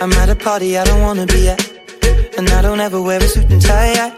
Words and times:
I'm 0.00 0.12
at 0.12 0.28
a 0.28 0.36
party 0.36 0.78
I 0.78 0.84
don't 0.84 1.02
wanna 1.02 1.26
be 1.26 1.48
at. 1.48 1.60
And 2.38 2.48
I 2.50 2.62
don't 2.62 2.78
ever 2.78 3.02
wear 3.02 3.18
a 3.18 3.28
suit 3.28 3.50
and 3.50 3.60
tie. 3.60 3.94
I 3.94 4.16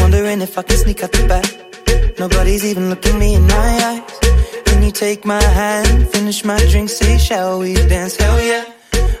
wondering 0.00 0.40
if 0.40 0.56
I 0.56 0.62
can 0.62 0.76
sneak 0.78 1.02
out 1.02 1.12
the 1.12 1.26
back. 1.28 2.18
Nobody's 2.18 2.64
even 2.64 2.88
looking 2.88 3.18
me 3.18 3.34
in 3.34 3.46
my 3.46 4.02
eyes. 4.08 4.18
Can 4.64 4.82
you 4.82 4.90
take 4.90 5.26
my 5.26 5.42
hand, 5.42 6.08
finish 6.08 6.44
my 6.46 6.58
drink, 6.70 6.88
say, 6.88 7.18
shall 7.18 7.58
we 7.58 7.74
dance? 7.74 8.16
Hell 8.16 8.42
yeah. 8.42 8.64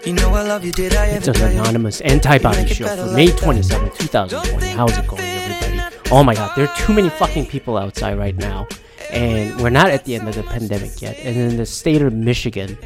You 0.06 0.14
know 0.14 0.30
I 0.30 0.42
love 0.42 0.64
you, 0.64 0.72
did 0.72 0.94
I 0.94 1.06
It's 1.08 1.28
an 1.28 1.36
anonymous 1.42 2.00
antibody 2.00 2.66
show 2.68 2.86
for 2.86 3.14
May 3.14 3.26
that. 3.26 3.38
27, 3.38 3.90
2020. 3.90 4.66
How's 4.68 4.96
it 4.96 5.06
going, 5.06 5.22
everybody? 5.22 5.96
Oh 6.10 6.24
my 6.24 6.34
god, 6.34 6.56
there 6.56 6.66
are 6.68 6.76
too 6.76 6.94
many 6.94 7.10
fucking 7.10 7.46
people 7.46 7.76
outside 7.76 8.16
right 8.16 8.36
now. 8.36 8.66
And 9.10 9.60
we're 9.60 9.70
not 9.70 9.88
at 9.88 10.06
the 10.06 10.14
end 10.14 10.26
of 10.26 10.36
the 10.36 10.42
pandemic 10.42 11.02
yet. 11.02 11.18
And 11.18 11.36
in 11.36 11.58
the 11.58 11.66
state 11.66 12.00
of 12.00 12.14
Michigan, 12.14 12.78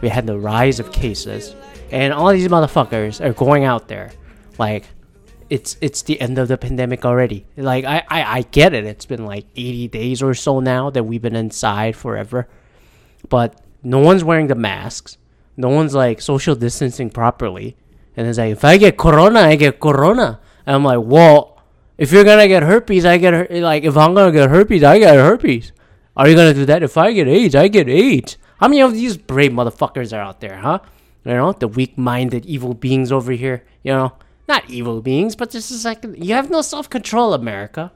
we 0.00 0.08
had 0.08 0.26
the 0.26 0.38
rise 0.38 0.80
of 0.80 0.92
cases. 0.92 1.54
And 1.90 2.12
all 2.12 2.32
these 2.32 2.48
motherfuckers 2.48 3.24
are 3.24 3.32
going 3.32 3.64
out 3.64 3.88
there 3.88 4.12
like 4.58 4.84
it's 5.50 5.76
it's 5.80 6.02
the 6.02 6.20
end 6.20 6.38
of 6.38 6.48
the 6.48 6.56
pandemic 6.56 7.04
already. 7.04 7.46
Like 7.56 7.84
I, 7.84 8.02
I, 8.08 8.38
I 8.38 8.42
get 8.42 8.74
it. 8.74 8.84
It's 8.84 9.06
been 9.06 9.24
like 9.24 9.46
80 9.54 9.88
days 9.88 10.22
or 10.22 10.34
so 10.34 10.60
now 10.60 10.90
that 10.90 11.04
we've 11.04 11.22
been 11.22 11.36
inside 11.36 11.96
forever. 11.96 12.48
But 13.28 13.60
no 13.82 13.98
one's 13.98 14.24
wearing 14.24 14.46
the 14.46 14.54
masks. 14.54 15.18
No 15.56 15.68
one's 15.68 15.94
like 15.94 16.20
social 16.20 16.54
distancing 16.54 17.10
properly. 17.10 17.76
And 18.16 18.26
it's 18.26 18.38
like, 18.38 18.52
if 18.52 18.64
I 18.64 18.76
get 18.76 18.96
corona, 18.96 19.40
I 19.40 19.56
get 19.56 19.80
corona. 19.80 20.40
And 20.66 20.76
I'm 20.76 20.84
like, 20.84 21.00
well, 21.02 21.60
if 21.98 22.10
you're 22.12 22.24
gonna 22.24 22.48
get 22.48 22.62
herpes, 22.62 23.04
I 23.04 23.18
get 23.18 23.34
her- 23.34 23.60
like 23.60 23.84
if 23.84 23.96
I'm 23.96 24.14
gonna 24.14 24.32
get 24.32 24.50
herpes, 24.50 24.82
I 24.82 24.98
get 24.98 25.14
herpes. 25.14 25.72
Are 26.16 26.28
you 26.28 26.34
gonna 26.36 26.54
do 26.54 26.64
that? 26.66 26.82
If 26.82 26.96
I 26.96 27.12
get 27.12 27.28
AIDS, 27.28 27.54
I 27.54 27.68
get 27.68 27.88
AIDS. 27.88 28.38
How 28.58 28.68
many 28.68 28.80
of 28.80 28.94
these 28.94 29.16
brave 29.16 29.52
motherfuckers 29.52 30.16
are 30.16 30.20
out 30.22 30.40
there, 30.40 30.56
huh? 30.56 30.78
You 31.24 31.34
know, 31.34 31.52
the 31.52 31.68
weak-minded 31.68 32.44
evil 32.46 32.74
beings 32.74 33.10
over 33.10 33.32
here. 33.32 33.64
You 33.82 33.92
know, 33.92 34.12
not 34.48 34.68
evil 34.68 35.00
beings, 35.00 35.36
but 35.36 35.50
this 35.50 35.70
is 35.70 35.84
like 35.84 36.04
you 36.16 36.34
have 36.34 36.50
no 36.50 36.62
self-control, 36.62 37.34
America. 37.34 37.92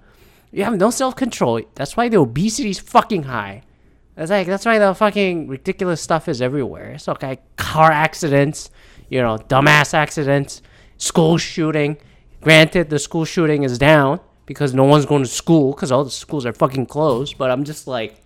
You 0.51 0.65
have 0.65 0.77
no 0.77 0.91
self-control. 0.91 1.63
That's 1.75 1.97
why 1.97 2.09
the 2.09 2.17
obesity's 2.17 2.79
fucking 2.79 3.25
high. 3.25 3.63
That's 4.15 4.31
like 4.31 4.47
that's 4.47 4.67
why 4.67 4.79
the 4.79 4.95
fucking 4.95 5.47
ridiculous 5.47 6.01
stuff 6.01 6.29
is 6.29 6.43
everywhere. 6.43 6.93
It's 6.93 7.09
okay, 7.09 7.39
car 7.57 7.93
accidents, 7.93 8.71
you 9.09 9.21
know, 9.21 9.37
dumbass 9.37 9.95
accidents, 9.95 10.63
school 10.97 11.39
shooting. 11.39 11.99
Granted, 12.41 12.91
the 12.91 12.99
school 12.99 13.25
shooting 13.25 13.63
is 13.63 13.79
down 13.79 14.21
because 14.47 14.73
no 14.75 14.85
one's 14.85 15.07
going 15.07 15.23
to 15.23 15.29
school 15.29 15.73
because 15.73 15.93
all 15.93 16.03
the 16.03 16.11
schools 16.11 16.47
are 16.47 16.53
fucking 16.53 16.87
closed. 16.87 17.37
But 17.37 17.51
I'm 17.51 17.65
just 17.65 17.87
like, 17.87 18.23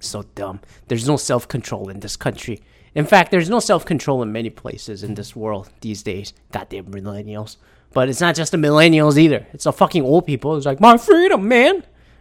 so 0.00 0.24
dumb. 0.34 0.60
There's 0.88 1.06
no 1.06 1.16
self 1.16 1.46
control 1.46 1.88
in 1.88 2.00
this 2.00 2.16
country. 2.16 2.60
In 2.94 3.06
fact, 3.06 3.30
there's 3.30 3.50
no 3.50 3.60
self 3.60 3.84
control 3.84 4.22
in 4.22 4.32
many 4.32 4.50
places 4.50 5.02
in 5.02 5.14
this 5.14 5.36
world 5.36 5.70
these 5.80 6.02
days. 6.02 6.32
Goddamn 6.52 6.86
millennials. 6.86 7.56
But 7.92 8.08
it's 8.08 8.20
not 8.20 8.34
just 8.34 8.52
the 8.52 8.58
millennials 8.58 9.18
either. 9.18 9.46
It's 9.52 9.64
the 9.64 9.72
fucking 9.72 10.04
old 10.04 10.26
people. 10.26 10.56
It's 10.56 10.66
like, 10.66 10.80
my 10.80 10.96
freedom, 10.96 11.48
man. 11.48 11.76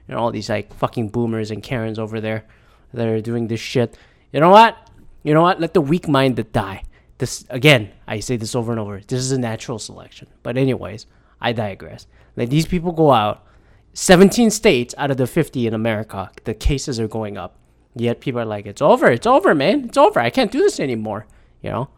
You 0.08 0.16
know, 0.16 0.18
all 0.18 0.32
these 0.32 0.50
like 0.50 0.74
fucking 0.74 1.10
boomers 1.10 1.52
and 1.52 1.62
Karens 1.62 2.00
over 2.00 2.20
there 2.20 2.46
that 2.94 3.08
are 3.08 3.22
doing 3.22 3.48
this 3.48 3.60
shit. 3.60 3.96
You 4.32 4.40
know 4.40 4.50
what? 4.50 4.78
You 5.24 5.34
know 5.34 5.44
what? 5.44 5.60
Let 5.60 5.74
the 5.74 5.82
weak 5.82 6.08
minded 6.08 6.52
die. 6.52 6.84
This 7.20 7.46
again, 7.50 7.92
I 8.08 8.20
say 8.20 8.38
this 8.38 8.56
over 8.56 8.72
and 8.72 8.80
over. 8.80 9.02
This 9.02 9.20
is 9.20 9.32
a 9.32 9.38
natural 9.38 9.78
selection. 9.78 10.28
But 10.42 10.58
anyways, 10.58 11.06
I 11.42 11.52
digress. 11.52 12.08
Let 12.36 12.50
these 12.50 12.66
people 12.66 12.92
go 12.92 13.12
out. 13.12 13.46
17 13.94 14.50
states 14.52 14.96
out 14.98 15.12
of 15.12 15.18
the 15.18 15.28
50 15.28 15.68
in 15.68 15.74
America, 15.74 16.32
the 16.46 16.54
cases 16.54 17.00
are 17.00 17.08
going 17.08 17.38
up. 17.38 17.58
Yet 18.00 18.22
people 18.22 18.42
are 18.42 18.46
like, 18.46 18.66
it's 18.66 18.82
over, 18.82 19.08
it's 19.12 19.28
over, 19.28 19.54
man, 19.54 19.86
it's 19.86 19.98
over. 19.98 20.20
I 20.20 20.30
can't 20.30 20.52
do 20.52 20.60
this 20.60 20.80
anymore. 20.80 21.28
You 21.62 21.70
know, 21.72 21.90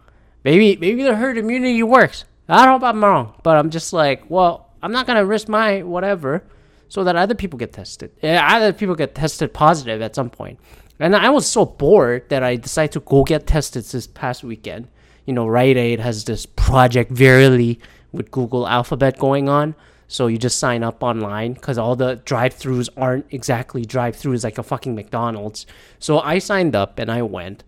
maybe 0.43 0.75
maybe 0.77 1.03
the 1.03 1.15
herd 1.15 1.37
immunity 1.37 1.83
works. 1.83 2.25
I 2.49 2.65
don't 2.65 2.81
know 2.81 2.87
if 2.87 2.95
I'm 2.95 3.03
wrong, 3.03 3.35
but 3.43 3.57
I'm 3.57 3.69
just 3.69 3.93
like, 3.93 4.29
well, 4.29 4.69
I'm 4.81 4.91
not 4.91 5.05
gonna 5.07 5.25
risk 5.25 5.47
my 5.47 5.83
whatever 5.83 6.43
so 6.89 7.03
that 7.03 7.15
other 7.15 7.35
people 7.35 7.57
get 7.57 7.71
tested. 7.71 8.11
Yeah, 8.21 8.45
other 8.51 8.73
people 8.73 8.95
get 8.95 9.15
tested 9.15 9.53
positive 9.53 10.01
at 10.01 10.15
some 10.15 10.29
point. 10.29 10.59
And 10.99 11.15
I 11.15 11.29
was 11.29 11.47
so 11.47 11.65
bored 11.65 12.29
that 12.29 12.43
I 12.43 12.57
decided 12.57 12.91
to 12.93 12.99
go 12.99 13.23
get 13.23 13.47
tested 13.47 13.85
this 13.85 14.07
past 14.07 14.43
weekend. 14.43 14.87
You 15.25 15.33
know, 15.33 15.47
Rite 15.47 15.77
Aid 15.77 15.99
has 15.99 16.25
this 16.25 16.45
Project 16.45 17.11
Verily 17.11 17.79
with 18.11 18.29
Google 18.29 18.67
Alphabet 18.67 19.17
going 19.17 19.49
on. 19.49 19.75
So 20.11 20.27
you 20.27 20.37
just 20.37 20.59
sign 20.59 20.83
up 20.83 21.01
online 21.03 21.53
because 21.53 21.77
all 21.77 21.95
the 21.95 22.17
drive-throughs 22.25 22.89
aren't 22.97 23.27
exactly 23.31 23.85
drive-throughs 23.85 24.43
like 24.43 24.57
a 24.57 24.63
fucking 24.63 24.93
McDonald's. 24.93 25.65
So 25.99 26.19
I 26.19 26.37
signed 26.39 26.75
up 26.75 26.99
and 26.99 27.09
I 27.09 27.21
went. 27.21 27.63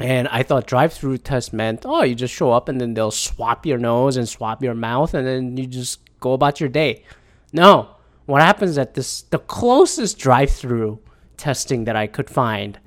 And 0.00 0.26
I 0.28 0.42
thought 0.42 0.66
drive-through 0.66 1.18
test 1.18 1.52
meant, 1.52 1.84
oh, 1.84 2.02
you 2.02 2.14
just 2.14 2.32
show 2.32 2.50
up 2.50 2.70
and 2.70 2.80
then 2.80 2.94
they'll 2.94 3.10
swap 3.10 3.66
your 3.66 3.76
nose 3.76 4.16
and 4.16 4.26
swap 4.26 4.62
your 4.62 4.72
mouth 4.72 5.12
and 5.12 5.26
then 5.26 5.58
you 5.58 5.66
just 5.66 6.00
go 6.18 6.32
about 6.32 6.60
your 6.60 6.70
day. 6.70 7.04
No, 7.52 7.90
what 8.24 8.40
happens 8.40 8.78
at 8.78 8.94
this 8.94 9.20
the 9.20 9.38
closest 9.38 10.18
drive-through 10.18 10.98
testing 11.36 11.84
that 11.84 11.94
I 11.94 12.06
could 12.06 12.30
find 12.30 12.78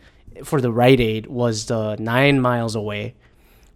for 0.43 0.59
the 0.61 0.71
Rite 0.71 0.99
Aid 0.99 1.27
was 1.27 1.67
the 1.67 1.95
nine 1.97 2.41
miles 2.41 2.75
away, 2.75 3.13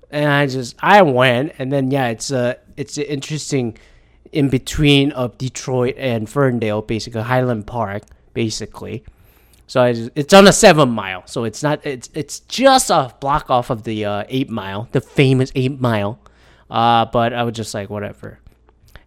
and 0.09 0.27
I 0.27 0.47
just 0.47 0.75
I 0.79 1.03
went 1.03 1.53
and 1.59 1.71
then 1.71 1.91
yeah, 1.91 2.07
it's 2.07 2.31
a 2.31 2.57
it's 2.77 2.97
a 2.97 3.11
interesting 3.11 3.77
in 4.31 4.49
between 4.49 5.11
of 5.11 5.37
Detroit 5.37 5.95
and 5.97 6.29
Ferndale, 6.29 6.81
basically 6.81 7.21
Highland 7.21 7.67
Park, 7.67 8.03
basically. 8.33 9.03
So 9.67 9.85
it's 9.85 10.33
on 10.33 10.47
a 10.47 10.53
seven 10.53 10.89
mile, 10.89 11.23
so 11.27 11.45
it's 11.45 11.63
not 11.63 11.85
it's 11.85 12.09
it's 12.13 12.41
just 12.41 12.89
a 12.89 13.15
block 13.21 13.49
off 13.49 13.69
of 13.69 13.83
the 13.83 14.03
uh, 14.03 14.23
eight 14.27 14.49
mile, 14.49 14.89
the 14.91 14.99
famous 14.99 15.49
eight 15.55 15.79
mile. 15.79 16.19
Uh, 16.69 17.05
but 17.05 17.31
I 17.33 17.43
was 17.43 17.53
just 17.53 17.73
like 17.73 17.89
whatever. 17.89 18.39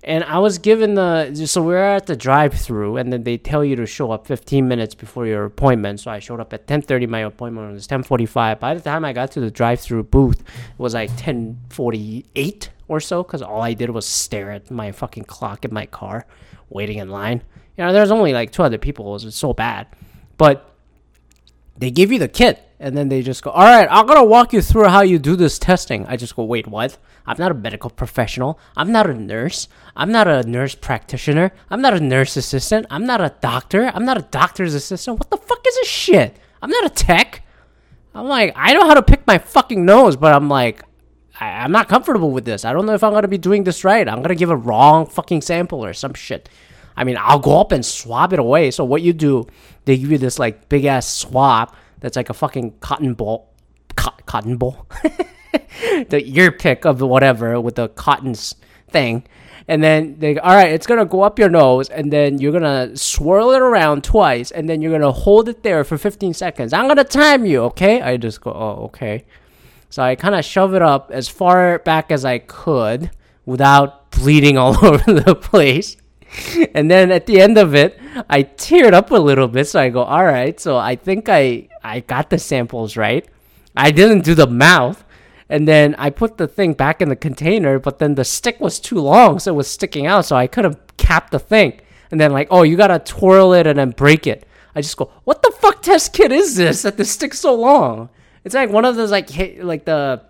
And 0.03 0.23
I 0.25 0.39
was 0.39 0.59
given 0.59 0.95
the 0.95 1.35
so 1.47 1.63
we 1.63 1.75
are 1.75 1.97
at 1.97 2.07
the 2.07 2.17
drive-through, 2.17 2.97
and 2.99 3.13
then 3.13 3.25
they 3.25 3.37
tell 3.37 3.63
you 3.63 3.77
to 3.77 3.87
show 3.87 4.11
up 4.11 4.27
15 4.27 4.67
minutes 4.67 4.95
before 4.95 5.27
your 5.27 5.45
appointment. 5.45 6.01
So 6.01 6.11
I 6.11 6.19
showed 6.19 6.41
up 6.41 6.53
at 6.55 6.67
10:30. 6.67 7.09
My 7.09 7.21
appointment 7.21 7.73
was 7.73 7.87
10:45. 7.87 8.59
By 8.59 8.75
the 8.75 8.81
time 8.81 9.05
I 9.05 9.13
got 9.13 9.33
to 9.33 9.41
the 9.41 9.51
drive-through 9.51 10.05
booth, 10.05 10.41
it 10.41 10.79
was 10.79 10.95
like 10.95 11.11
10:48 11.17 12.69
or 12.89 13.01
so, 13.01 13.23
because 13.23 13.43
all 13.43 13.63
I 13.63 13.75
did 13.75 13.91
was 13.91 14.07
stare 14.07 14.51
at 14.51 14.71
my 14.71 14.93
fucking 14.93 15.25
clock 15.25 15.65
in 15.65 15.73
my 15.73 15.87
car, 15.87 16.27
waiting 16.69 16.99
in 16.99 17.09
line. 17.09 17.43
You 17.77 17.85
know, 17.85 17.93
there's 17.93 18.11
only 18.11 18.33
like 18.33 18.53
two 18.53 18.63
other 18.63 18.79
people. 18.79 19.15
It 19.17 19.25
was 19.25 19.35
so 19.35 19.53
bad, 19.53 19.89
but 20.37 20.75
they 21.77 21.91
give 21.91 22.13
you 22.13 22.19
the 22.19 22.29
kit 22.29 22.61
and 22.79 22.97
then 22.97 23.09
they 23.09 23.23
just 23.23 23.43
go 23.43 23.51
all 23.51 23.65
right 23.65 23.89
i'm 23.91 24.07
gonna 24.07 24.25
walk 24.25 24.53
you 24.53 24.63
through 24.63 24.85
how 24.85 25.01
you 25.01 25.19
do 25.19 25.37
this 25.37 25.59
testing. 25.59 26.07
I 26.07 26.17
just 26.17 26.37
go 26.37 26.45
wait 26.45 26.67
what? 26.67 26.99
I'm 27.27 27.37
not 27.39 27.51
a 27.51 27.55
medical 27.55 27.91
professional. 27.91 28.59
I'm 28.77 28.93
not 28.93 29.09
a 29.09 29.15
nurse. 29.15 29.69
I'm 29.97 30.13
not 30.13 30.29
a 30.29 30.43
nurse 30.43 30.75
practitioner. 30.75 31.53
I'm 31.71 31.81
not 31.81 31.95
a 31.95 32.01
nurse 32.01 32.37
assistant. 32.37 32.87
I'm 32.91 33.07
not 33.07 33.21
a 33.21 33.35
doctor. 33.41 33.91
I'm 33.95 34.05
not 34.05 34.19
a 34.19 34.23
doctor's 34.23 34.75
assistant. 34.75 35.19
What 35.19 35.31
the 35.31 35.39
fuck 35.39 35.67
is 35.67 35.75
this 35.77 35.89
shit? 35.89 36.37
I'm 36.61 36.71
not 36.71 36.85
a 36.85 36.91
tech. 36.91 37.43
I'm 38.15 38.27
like 38.27 38.53
i 38.55 38.73
know 38.73 38.87
how 38.87 38.95
to 38.95 39.03
pick 39.03 39.27
my 39.27 39.39
fucking 39.39 39.85
nose 39.85 40.17
but 40.17 40.33
i'm 40.33 40.49
like 40.49 40.85
I, 41.41 41.47
i'm 41.47 41.73
not 41.73 41.89
comfortable 41.89 42.31
with 42.31 42.45
this 42.45 42.65
i 42.65 42.73
don't 42.73 42.87
know 42.87 42.95
if 42.95 43.03
i'm 43.05 43.13
gonna 43.13 43.29
be 43.29 43.39
doing 43.39 43.65
this 43.65 43.85
right 43.85 44.09
i'm 44.09 44.23
gonna 44.23 44.35
give 44.35 44.51
a 44.51 44.57
wrong 44.57 45.07
fucking 45.07 45.43
sample 45.43 45.85
or 45.85 45.93
some 45.93 46.15
shit 46.15 46.49
I 46.97 47.05
mean, 47.05 47.17
I'll 47.19 47.39
go 47.39 47.61
up 47.61 47.73
and 47.73 47.85
swab 47.85 48.33
it 48.33 48.39
away. 48.39 48.71
So 48.71 48.85
what 48.85 49.03
you 49.03 49.13
do, 49.13 49.47
they 49.85 49.97
give 49.97 50.11
you 50.11 50.19
this 50.19 50.39
like 50.39 50.69
big 50.69 50.85
ass 50.85 51.07
swab 51.07 51.75
that's 52.01 52.17
like 52.17 52.31
a 52.31 52.35
fucking 52.35 52.75
cotton 52.81 53.15
ball, 53.15 53.51
co- 53.97 54.15
cotton 54.27 54.57
ball, 54.57 54.87
the 56.09 56.23
ear 56.25 56.53
pick 56.53 56.85
of 56.85 57.01
whatever 57.01 57.61
with 57.61 57.77
the 57.77 57.89
cotton 57.89 58.35
thing, 58.89 59.27
and 59.67 59.83
then 59.83 60.17
they 60.19 60.39
all 60.39 60.55
right, 60.55 60.73
it's 60.73 60.87
gonna 60.87 61.07
go 61.07 61.23
up 61.23 61.39
your 61.39 61.49
nose, 61.49 61.89
and 61.89 62.13
then 62.13 62.39
you're 62.39 62.53
gonna 62.53 62.97
swirl 62.97 63.53
it 63.53 63.63
around 63.63 64.05
twice, 64.05 64.51
and 64.51 64.69
then 64.69 64.83
you're 64.83 64.93
gonna 64.93 65.13
hold 65.13 65.49
it 65.49 65.63
there 65.63 65.83
for 65.83 65.97
15 65.97 66.35
seconds. 66.35 66.73
I'm 66.73 66.87
gonna 66.89 67.05
time 67.05 67.47
you, 67.47 67.63
okay? 67.65 68.03
I 68.03 68.19
just 68.19 68.41
go, 68.41 68.53
oh, 68.53 68.85
okay. 68.87 69.25
So 69.95 70.03
I 70.03 70.17
kind 70.17 70.35
of 70.35 70.45
shove 70.45 70.75
it 70.75 70.83
up 70.83 71.13
as 71.13 71.29
far 71.29 71.79
back 71.79 72.11
as 72.11 72.25
I 72.25 72.39
could 72.39 73.13
without 73.47 74.11
bleeding 74.11 74.59
all 74.59 74.77
over 74.85 75.13
the 75.13 75.37
place. 75.37 75.97
And 76.75 76.91
then 76.91 77.13
at 77.13 77.27
the 77.27 77.41
end 77.41 77.59
of 77.59 77.77
it, 77.77 78.01
I 78.29 78.43
teared 78.43 78.93
up 78.93 79.13
a 79.13 79.17
little 79.17 79.47
bit. 79.47 79.69
So 79.69 79.79
I 79.79 79.91
go, 79.91 80.03
all 80.03 80.25
right. 80.25 80.59
So 80.59 80.77
I 80.77 80.97
think 80.97 81.29
I, 81.29 81.69
I 81.85 82.01
got 82.01 82.29
the 82.29 82.41
samples 82.41 82.97
right. 82.97 83.25
I 83.77 83.93
didn't 83.93 84.25
do 84.25 84.35
the 84.35 84.49
mouth. 84.49 85.05
And 85.49 85.69
then 85.69 85.95
I 85.97 86.11
put 86.11 86.39
the 86.39 86.49
thing 86.49 86.73
back 86.73 87.01
in 87.01 87.09
the 87.09 87.15
container, 87.15 87.79
but 87.79 88.01
then 88.01 88.17
the 88.17 88.25
stick 88.25 88.59
was 88.59 88.81
too 88.81 88.99
long. 88.99 89.39
So 89.39 89.53
it 89.53 89.57
was 89.57 89.71
sticking 89.71 90.09
out. 90.09 90.25
So 90.25 90.35
I 90.35 90.49
could 90.49 90.65
have 90.65 90.81
capped 90.97 91.31
the 91.31 91.39
thing. 91.39 91.81
And 92.11 92.21
then, 92.21 92.33
like, 92.33 92.49
oh, 92.51 92.65
you 92.65 92.77
got 92.77 92.89
to 92.89 92.99
twirl 92.99 93.53
it 93.53 93.69
and 93.69 93.79
then 93.79 93.91
break 93.91 94.27
it. 94.27 94.45
I 94.75 94.81
just 94.81 94.97
go, 94.97 95.13
what 95.23 95.43
the 95.43 95.53
fuck 95.61 95.83
test 95.83 96.13
kit 96.13 96.33
is 96.33 96.57
this 96.57 96.83
that 96.83 96.97
the 96.97 97.05
stick's 97.05 97.39
so 97.39 97.55
long? 97.55 98.09
It's 98.45 98.55
like 98.55 98.71
one 98.71 98.85
of 98.85 98.97
those, 98.97 99.11
like, 99.11 99.31
hi- 99.31 99.59
like 99.61 99.85
the 99.85 100.23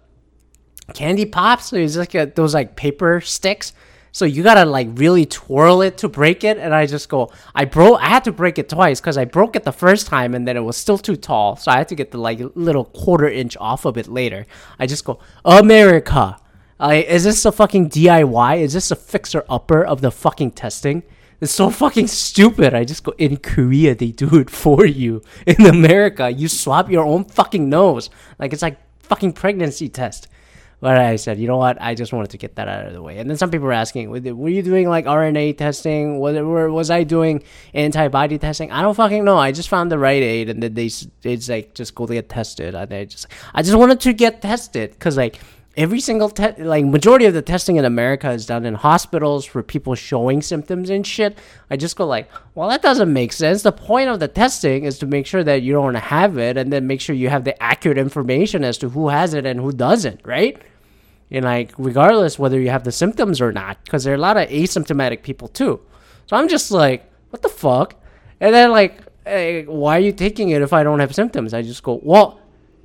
candy 0.93 1.25
pops. 1.25 1.73
It's 1.73 1.97
like 1.97 2.15
a, 2.15 2.27
those 2.27 2.55
like 2.55 2.77
paper 2.77 3.21
sticks. 3.21 3.73
So 4.13 4.25
you 4.25 4.45
gotta 4.45 4.65
like 4.65 4.89
really 4.93 5.27
twirl 5.27 5.83
it 5.83 5.99
to 5.99 6.09
break 6.09 6.45
it. 6.45 6.57
And 6.59 6.73
I 6.73 6.87
just 6.87 7.09
go, 7.09 7.33
I 7.53 7.65
broke. 7.65 8.01
I 8.01 8.09
had 8.09 8.23
to 8.25 8.33
break 8.33 8.59
it 8.59 8.69
twice 8.69 9.01
because 9.01 9.19
I 9.19 9.25
broke 9.25 9.57
it 9.57 9.65
the 9.65 9.73
first 9.73 10.07
time 10.07 10.35
and 10.35 10.47
then 10.47 10.57
it 10.57 10.61
was 10.61 10.77
still 10.77 10.99
too 10.99 11.17
tall. 11.17 11.57
So 11.57 11.73
I 11.73 11.79
had 11.79 11.89
to 11.89 11.97
get 11.97 12.13
the 12.13 12.19
like 12.19 12.39
little 12.55 12.85
quarter 12.85 13.29
inch 13.29 13.57
off 13.57 13.85
of 13.85 13.99
it 13.99 14.07
later. 14.07 14.47
I 14.79 14.87
just 14.87 15.05
go, 15.05 15.19
America, 15.45 16.37
is 16.81 17.25
this 17.25 17.45
a 17.45 17.51
fucking 17.51 17.91
DIY? 17.91 18.61
Is 18.61 18.75
this 18.75 18.93
a 18.93 18.97
fixer 18.97 19.45
upper 19.49 19.85
of 19.85 20.01
the 20.01 20.13
fucking 20.13 20.53
testing? 20.53 21.03
It's 21.45 21.53
so 21.53 21.69
fucking 21.69 22.07
stupid. 22.07 22.73
I 22.73 22.85
just 22.85 23.05
go 23.05 23.13
in 23.19 23.37
Korea, 23.37 23.95
they 23.95 24.11
do 24.11 24.37
it 24.39 24.49
for 24.49 24.87
you. 24.87 25.23
In 25.47 25.67
America, 25.67 26.31
you 26.31 26.49
swab 26.49 26.91
your 26.91 27.05
own 27.05 27.25
fucking 27.25 27.69
nose. 27.69 28.09
Like 28.39 28.55
it's 28.55 28.63
like 28.63 28.79
fucking 29.01 29.35
pregnancy 29.35 29.91
test. 29.91 30.29
But 30.81 30.99
I 30.99 31.17
said, 31.17 31.39
you 31.39 31.47
know 31.47 31.59
what? 31.59 31.77
I 31.81 31.95
just 31.95 32.13
wanted 32.13 32.31
to 32.31 32.39
get 32.39 32.57
that 32.57 32.67
out 32.69 32.87
of 32.87 32.93
the 32.95 33.03
way. 33.03 33.19
And 33.19 33.29
then 33.29 33.37
some 33.37 33.51
people 33.51 33.67
were 33.67 33.73
asking, 33.73 34.11
were 34.11 34.49
you 34.49 34.63
doing 34.63 34.89
like 34.89 35.05
RNA 35.05 35.59
testing? 35.59 36.19
Was, 36.19 36.37
was 36.37 36.91
I 36.91 37.05
doing 37.05 37.43
antibody 37.73 38.39
testing? 38.39 38.71
I 38.73 38.81
don't 38.81 38.95
fucking 38.95 39.25
know. 39.25 39.37
I 39.37 39.53
just 39.53 39.69
found 39.69 39.91
the 39.91 39.99
Rite 39.99 40.23
Aid, 40.23 40.49
and 40.49 40.63
then 40.63 40.75
they 40.75 40.91
it's 41.23 41.49
like 41.49 41.75
just 41.75 41.95
go 41.95 42.07
get 42.07 42.29
tested. 42.29 42.75
And 42.75 42.93
I 42.93 43.05
just 43.05 43.27
I 43.55 43.63
just 43.63 43.77
wanted 43.77 44.01
to 44.01 44.13
get 44.13 44.41
tested 44.41 44.93
because 44.93 45.17
like 45.19 45.41
every 45.77 46.01
single 46.01 46.31
te- 46.31 46.63
like 46.63 46.85
majority 46.85 47.25
of 47.25 47.35
the 47.35 47.43
testing 47.43 47.77
in 47.77 47.85
America 47.85 48.31
is 48.31 48.47
done 48.47 48.65
in 48.65 48.75
hospitals 48.75 49.45
for 49.45 49.63
people 49.63 49.95
showing 49.95 50.41
symptoms 50.41 50.91
and 50.91 51.07
shit. 51.07 51.37
I 51.71 51.77
just 51.77 51.97
go 51.97 52.07
like, 52.07 52.31
well, 52.55 52.69
that 52.69 52.83
doesn't 52.83 53.13
make 53.13 53.33
sense. 53.33 53.63
The 53.63 53.73
point 53.73 54.09
of 54.09 54.21
the 54.21 54.29
testing 54.29 54.85
is 54.85 54.99
to 55.01 55.07
make 55.07 55.27
sure 55.27 55.43
that 55.43 55.63
you 55.63 55.73
don't 55.73 55.95
have 55.95 56.39
it, 56.39 56.57
and 56.57 56.73
then 56.73 56.87
make 56.87 57.01
sure 57.01 57.17
you 57.17 57.29
have 57.29 57.45
the 57.45 57.61
accurate 57.63 57.99
information 57.99 58.65
as 58.65 58.79
to 58.79 58.89
who 58.89 59.09
has 59.09 59.35
it 59.35 59.47
and 59.47 59.61
who 59.61 59.73
doesn't, 59.73 60.21
right? 60.25 60.61
And 61.31 61.45
like, 61.45 61.73
regardless 61.79 62.39
whether 62.39 62.61
you 62.61 62.71
have 62.71 62.85
the 62.85 62.93
symptoms 62.93 63.41
or 63.41 63.53
not, 63.53 63.83
because 63.85 64.05
there 64.05 64.13
are 64.13 64.17
a 64.17 64.21
lot 64.21 64.37
of 64.37 64.49
asymptomatic 64.49 65.23
people 65.23 65.49
too. 65.49 65.81
So 66.27 66.37
I'm 66.37 66.49
just 66.49 66.71
like, 66.71 67.11
what 67.31 67.43
the 67.43 67.49
fuck? 67.49 67.95
And 68.41 68.55
then 68.55 68.71
like, 68.71 69.01
hey, 69.25 69.65
why 69.65 69.97
are 69.97 70.01
you 70.01 70.13
taking 70.13 70.51
it 70.51 70.63
if 70.63 70.73
I 70.73 70.83
don't 70.83 71.01
have 71.01 71.15
symptoms? 71.15 71.53
I 71.53 71.63
just 71.63 71.83
go, 71.83 72.01
well, 72.03 72.39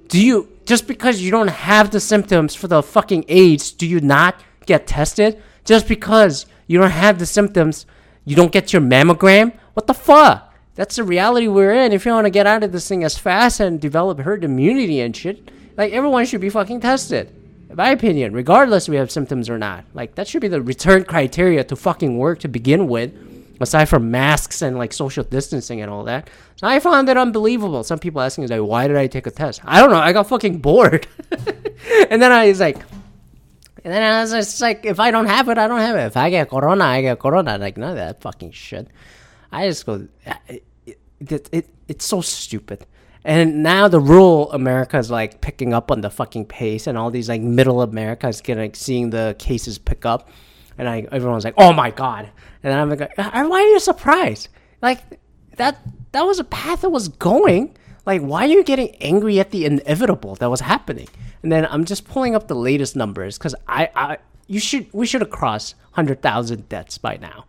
do 0.08 0.24
you 0.24 0.50
just 0.70 0.86
because 0.86 1.20
you 1.20 1.32
don't 1.32 1.48
have 1.48 1.90
the 1.90 2.00
symptoms 2.00 2.54
for 2.54 2.68
the 2.68 2.84
fucking 2.84 3.26
AIDS, 3.28 3.72
do 3.72 3.88
you 3.88 4.00
not 4.00 4.40
get 4.68 4.86
tested? 4.86 5.42
Just 5.66 5.88
because 5.88 6.46
you 6.68 6.78
don't 6.78 6.92
have 6.92 7.18
the 7.18 7.26
symptoms, 7.26 7.88
you 8.24 8.36
don't 8.36 8.52
get 8.52 8.72
your 8.72 8.84
mammogram? 8.84 9.58
What 9.74 9.88
the 9.88 9.96
fuck? 9.96 10.54
That's 10.76 10.98
the 10.98 11.04
reality 11.04 11.48
we're 11.48 11.74
in. 11.74 11.92
If 11.92 12.06
you 12.06 12.12
want 12.12 12.26
to 12.26 12.30
get 12.30 12.46
out 12.46 12.62
of 12.62 12.72
this 12.72 12.88
thing 12.88 13.04
as 13.04 13.18
fast 13.18 13.60
and 13.60 13.82
develop 13.82 14.20
herd 14.20 14.44
immunity 14.44 15.00
and 15.00 15.18
shit, 15.18 15.50
like 15.76 15.92
everyone 15.92 16.28
should 16.28 16.40
be 16.40 16.52
fucking 16.52 16.82
tested. 16.82 17.36
In 17.68 17.76
my 17.76 17.90
opinion, 17.90 18.34
regardless 18.34 18.88
we 18.88 18.98
have 18.98 19.10
symptoms 19.10 19.50
or 19.50 19.58
not. 19.58 19.86
Like 19.96 20.14
that 20.14 20.28
should 20.28 20.42
be 20.42 20.50
the 20.50 20.62
return 20.62 21.04
criteria 21.04 21.64
to 21.64 21.76
fucking 21.76 22.16
work 22.20 22.42
to 22.42 22.48
begin 22.48 22.88
with 22.88 23.12
aside 23.60 23.86
from 23.86 24.12
masks 24.12 24.62
and 24.62 24.78
like 24.78 24.94
social 24.94 25.24
distancing 25.24 25.82
and 25.82 25.92
all 25.92 26.04
that. 26.06 26.30
So 26.56 26.68
I 26.68 26.80
found 26.80 27.08
that 27.08 27.18
unbelievable. 27.18 27.84
Some 27.84 28.00
people 28.00 28.22
asking 28.22 28.44
me, 28.44 28.48
like, 28.48 28.68
why 28.68 28.88
did 28.88 28.98
I 28.98 29.08
take 29.08 29.28
a 29.28 29.32
test? 29.32 29.62
I 29.64 29.80
don't 29.80 29.92
know. 29.92 29.98
I 29.98 30.14
got 30.14 30.28
fucking 30.28 30.60
bored. 30.60 31.08
and 32.10 32.22
then 32.22 32.32
I 32.32 32.48
was 32.48 32.60
like, 32.60 32.78
and 33.84 33.94
then 33.94 34.04
I 34.04 34.22
was 34.22 34.32
just 34.32 34.62
like, 34.62 34.86
if 34.86 35.00
I 35.00 35.12
don't 35.12 35.28
have 35.28 35.50
it, 35.50 35.58
I 35.58 35.68
don't 35.68 35.80
have 35.80 35.96
it. 35.96 36.06
If 36.06 36.18
I 36.18 36.30
get 36.30 36.50
corona, 36.50 36.84
I 36.84 37.02
get 37.02 37.20
corona. 37.20 37.58
Like 37.58 37.78
none 37.78 37.92
of 37.92 37.96
that 37.98 38.22
fucking 38.22 38.52
shit. 38.52 38.88
I 39.52 39.68
just 39.68 39.86
go, 39.86 40.08
it, 40.48 40.64
it, 40.86 41.50
it 41.52 41.70
it's 41.88 42.06
so 42.06 42.22
stupid. 42.22 42.86
And 43.26 43.64
now 43.64 43.88
the 43.88 44.00
rural 44.00 44.52
America 44.54 44.98
is 44.98 45.12
like 45.12 45.42
picking 45.42 45.74
up 45.74 45.92
on 45.92 46.02
the 46.02 46.10
fucking 46.10 46.46
pace, 46.46 46.88
and 46.88 46.98
all 46.98 47.12
these 47.12 47.30
like 47.30 47.42
middle 47.42 47.82
America 47.82 48.28
is 48.28 48.42
getting 48.42 48.64
like, 48.64 48.76
seeing 48.76 49.10
the 49.10 49.36
cases 49.40 49.78
pick 49.78 50.06
up 50.06 50.30
and 50.80 50.90
I 50.90 51.06
everyone's 51.12 51.44
like, 51.44 51.54
"Oh 51.58 51.74
my 51.74 51.92
god!" 51.92 52.30
And 52.64 52.72
then 52.72 52.80
I'm 52.80 52.90
like, 52.90 53.02
uh, 53.02 53.08
uh, 53.18 53.48
"Why 53.48 53.60
are 53.62 53.68
you 53.68 53.80
surprised? 53.80 54.48
Like 54.82 55.00
that 55.58 55.78
that 56.14 56.24
was 56.24 56.40
a 56.40 56.44
path 56.46 56.82
that 56.82 56.90
was 56.90 57.10
going. 57.10 57.76
Like, 58.06 58.22
why 58.22 58.46
are 58.46 58.48
you 58.48 58.64
getting 58.64 58.96
angry 58.96 59.40
at 59.40 59.52
the 59.52 59.66
inevitable 59.66 60.36
that 60.36 60.50
was 60.50 60.62
happening?" 60.62 61.10
And 61.44 61.52
then 61.52 61.68
I'm 61.70 61.86
just 61.86 62.08
pulling 62.08 62.34
up 62.34 62.48
the 62.48 62.56
latest 62.56 62.96
numbers 62.96 63.38
because 63.38 63.54
I, 63.68 63.90
I 63.96 64.18
you 64.48 64.60
should 64.60 64.88
we 64.94 65.06
should 65.06 65.22
have 65.22 65.30
crossed 65.30 65.76
hundred 65.92 66.22
thousand 66.22 66.70
deaths 66.70 66.98
by 66.98 67.18
now. 67.18 67.46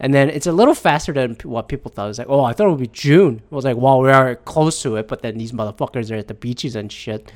And 0.00 0.12
then 0.12 0.30
it's 0.30 0.48
a 0.48 0.52
little 0.52 0.74
faster 0.74 1.12
than 1.12 1.36
what 1.44 1.68
people 1.68 1.90
thought. 1.90 2.06
It 2.06 2.08
was 2.08 2.18
like, 2.18 2.28
oh, 2.28 2.42
I 2.42 2.54
thought 2.54 2.66
it 2.66 2.70
would 2.70 2.80
be 2.80 2.88
June. 2.88 3.36
It 3.36 3.54
was 3.54 3.64
like, 3.64 3.76
well, 3.76 4.00
we 4.00 4.10
are 4.10 4.34
close 4.34 4.82
to 4.82 4.96
it, 4.96 5.06
but 5.06 5.22
then 5.22 5.38
these 5.38 5.52
motherfuckers 5.52 6.10
are 6.10 6.16
at 6.16 6.26
the 6.26 6.34
beaches 6.34 6.74
and 6.74 6.90
shit 6.90 7.30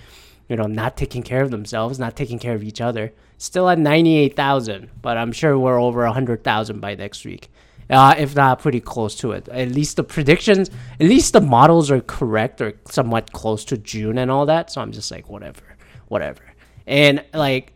you 0.49 0.57
know, 0.57 0.67
not 0.67 0.97
taking 0.97 1.23
care 1.23 1.43
of 1.43 1.51
themselves, 1.51 1.99
not 1.99 2.17
taking 2.17 2.39
care 2.39 2.55
of 2.55 2.63
each 2.63 2.81
other. 2.81 3.13
Still 3.39 3.69
at 3.69 3.79
98,000, 3.79 4.91
but 5.03 5.17
I'm 5.17 5.33
sure 5.33 5.59
we're 5.59 5.81
over 5.81 6.05
100,000 6.05 6.81
by 6.81 6.95
next 6.95 7.25
week. 7.25 7.51
Uh, 7.89 8.15
if 8.19 8.35
not 8.35 8.59
pretty 8.61 8.81
close 8.81 9.15
to 9.17 9.33
it. 9.33 9.49
At 9.49 9.71
least 9.71 9.97
the 9.97 10.03
predictions, 10.03 10.71
at 10.99 11.07
least 11.07 11.33
the 11.33 11.41
models 11.41 11.91
are 11.91 12.01
correct 12.01 12.61
or 12.61 12.73
somewhat 12.91 13.33
close 13.33 13.65
to 13.67 13.77
June 13.77 14.19
and 14.19 14.31
all 14.31 14.47
that. 14.47 14.73
So 14.73 14.81
I'm 14.81 14.91
just 14.91 15.11
like, 15.11 15.29
whatever, 15.29 15.77
whatever. 16.09 16.43
And 16.87 17.25
like, 17.33 17.75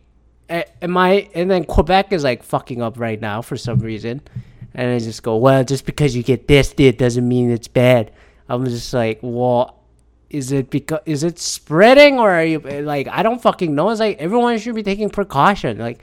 am 0.49 0.97
I, 0.97 1.29
and 1.33 1.49
then 1.49 1.63
Quebec 1.63 2.11
is 2.11 2.23
like 2.23 2.43
fucking 2.43 2.81
up 2.81 2.99
right 2.99 3.21
now 3.21 3.41
for 3.41 3.55
some 3.55 3.79
reason. 3.79 4.21
And 4.73 4.91
I 4.91 4.99
just 4.99 5.23
go, 5.23 5.37
well, 5.37 5.63
just 5.63 5.85
because 5.85 6.15
you 6.15 6.23
get 6.23 6.47
tested 6.47 6.97
doesn't 6.97 7.27
mean 7.27 7.51
it's 7.51 7.67
bad. 7.67 8.11
I'm 8.49 8.65
just 8.65 8.93
like, 8.93 9.19
well, 9.21 9.80
is 10.31 10.51
it 10.53 10.69
because 10.69 11.01
is 11.05 11.23
it 11.23 11.37
spreading 11.37 12.17
or 12.17 12.31
are 12.31 12.45
you 12.45 12.59
like 12.59 13.07
I 13.09 13.21
don't 13.21 13.41
fucking 13.41 13.75
know. 13.75 13.89
It's 13.89 13.99
like 13.99 14.17
everyone 14.17 14.57
should 14.57 14.75
be 14.75 14.83
taking 14.83 15.09
precaution. 15.09 15.77
Like 15.77 16.01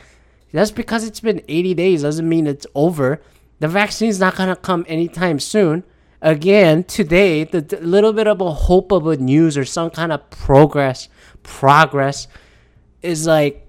just 0.52 0.74
because 0.74 1.04
it's 1.04 1.20
been 1.20 1.42
80 1.48 1.74
days 1.74 2.02
doesn't 2.02 2.28
mean 2.28 2.46
it's 2.46 2.66
over. 2.74 3.22
The 3.60 3.68
vaccine's 3.68 4.20
not 4.20 4.36
gonna 4.36 4.56
come 4.56 4.84
anytime 4.86 5.40
soon. 5.40 5.82
Again, 6.20 6.84
today, 6.84 7.44
the, 7.44 7.60
the 7.60 7.80
little 7.80 8.12
bit 8.12 8.26
of 8.26 8.40
a 8.40 8.52
hope 8.52 8.92
of 8.92 9.06
a 9.06 9.16
news 9.16 9.56
or 9.56 9.64
some 9.64 9.88
kind 9.88 10.10
of 10.10 10.28
progress, 10.30 11.08
progress, 11.44 12.26
is 13.02 13.24
like, 13.24 13.66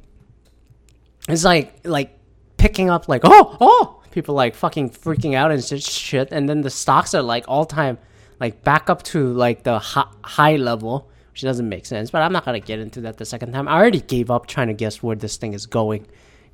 it's 1.27 1.43
like 1.43 1.79
like 1.85 2.17
picking 2.57 2.89
up 2.89 3.07
like 3.07 3.21
oh 3.23 3.55
oh 3.61 4.01
people 4.09 4.33
like 4.33 4.55
fucking 4.55 4.89
freaking 4.89 5.35
out 5.35 5.51
and 5.51 5.63
shit, 5.63 6.29
and 6.31 6.49
then 6.49 6.61
the 6.61 6.71
stocks 6.71 7.13
are 7.13 7.21
like 7.21 7.45
all 7.47 7.65
time 7.65 7.99
like 8.39 8.63
back 8.63 8.89
up 8.89 9.03
to 9.03 9.33
like 9.33 9.63
the 9.63 9.79
high 9.79 10.55
level, 10.55 11.09
which 11.31 11.41
doesn't 11.41 11.67
make 11.67 11.85
sense. 11.85 12.11
But 12.11 12.21
I'm 12.21 12.31
not 12.31 12.45
gonna 12.45 12.59
get 12.59 12.79
into 12.79 13.01
that 13.01 13.17
the 13.17 13.25
second 13.25 13.51
time. 13.51 13.67
I 13.67 13.73
already 13.73 14.01
gave 14.01 14.31
up 14.31 14.47
trying 14.47 14.67
to 14.67 14.73
guess 14.73 15.03
where 15.03 15.15
this 15.15 15.37
thing 15.37 15.53
is 15.53 15.65
going 15.65 16.07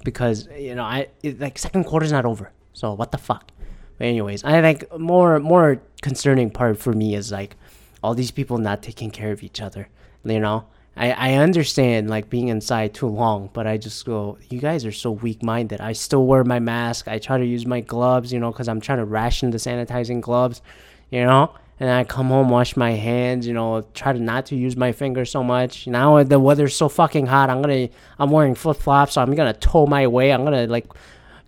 because 0.03 0.47
you 0.57 0.75
know 0.75 0.83
I 0.83 1.07
it, 1.23 1.39
like 1.39 1.57
second 1.57 1.85
quarter's 1.85 2.11
not 2.11 2.25
over. 2.25 2.51
So 2.73 2.93
what 2.93 3.11
the 3.11 3.17
fuck? 3.17 3.51
But 3.97 4.07
anyways, 4.07 4.43
I 4.43 4.61
think 4.61 4.97
more 4.97 5.39
more 5.39 5.81
concerning 6.01 6.49
part 6.49 6.77
for 6.77 6.93
me 6.93 7.15
is 7.15 7.31
like 7.31 7.55
all 8.03 8.13
these 8.13 8.31
people 8.31 8.57
not 8.57 8.83
taking 8.83 9.11
care 9.11 9.31
of 9.31 9.43
each 9.43 9.61
other. 9.61 9.87
You 10.23 10.39
know, 10.39 10.65
I, 10.97 11.11
I 11.11 11.33
understand 11.35 12.09
like 12.09 12.29
being 12.29 12.47
inside 12.47 12.95
too 12.95 13.07
long, 13.07 13.51
but 13.53 13.67
I 13.67 13.77
just 13.77 14.03
go, 14.05 14.39
you 14.49 14.59
guys 14.59 14.85
are 14.85 14.91
so 14.91 15.11
weak 15.11 15.43
minded. 15.43 15.81
I 15.81 15.93
still 15.93 16.25
wear 16.25 16.43
my 16.43 16.59
mask. 16.59 17.07
I 17.07 17.19
try 17.19 17.37
to 17.37 17.45
use 17.45 17.65
my 17.65 17.79
gloves, 17.81 18.33
you 18.33 18.39
know, 18.39 18.51
because 18.51 18.67
I'm 18.67 18.81
trying 18.81 18.97
to 18.97 19.05
ration 19.05 19.51
the 19.51 19.57
sanitizing 19.59 20.19
gloves, 20.19 20.63
you 21.11 21.23
know 21.23 21.53
and 21.79 21.89
I 21.89 22.03
come 22.05 22.27
home, 22.27 22.49
wash 22.49 22.77
my 22.77 22.91
hands, 22.91 23.45
you 23.45 23.53
know, 23.53 23.85
try 23.93 24.13
to 24.13 24.19
not 24.19 24.45
to 24.47 24.55
use 24.55 24.77
my 24.77 24.91
fingers 24.91 25.29
so 25.29 25.43
much. 25.43 25.87
Now 25.87 26.23
the 26.23 26.39
weather's 26.39 26.75
so 26.75 26.87
fucking 26.87 27.25
hot, 27.25 27.49
I'm 27.49 27.61
gonna, 27.61 27.89
I'm 28.17 28.31
wearing 28.31 28.55
flip 28.55 28.77
flops, 28.77 29.13
so 29.13 29.21
I'm 29.21 29.35
gonna 29.35 29.53
toe 29.53 29.85
my 29.85 30.07
way. 30.07 30.31
I'm 30.31 30.43
gonna 30.43 30.67
like, 30.67 30.87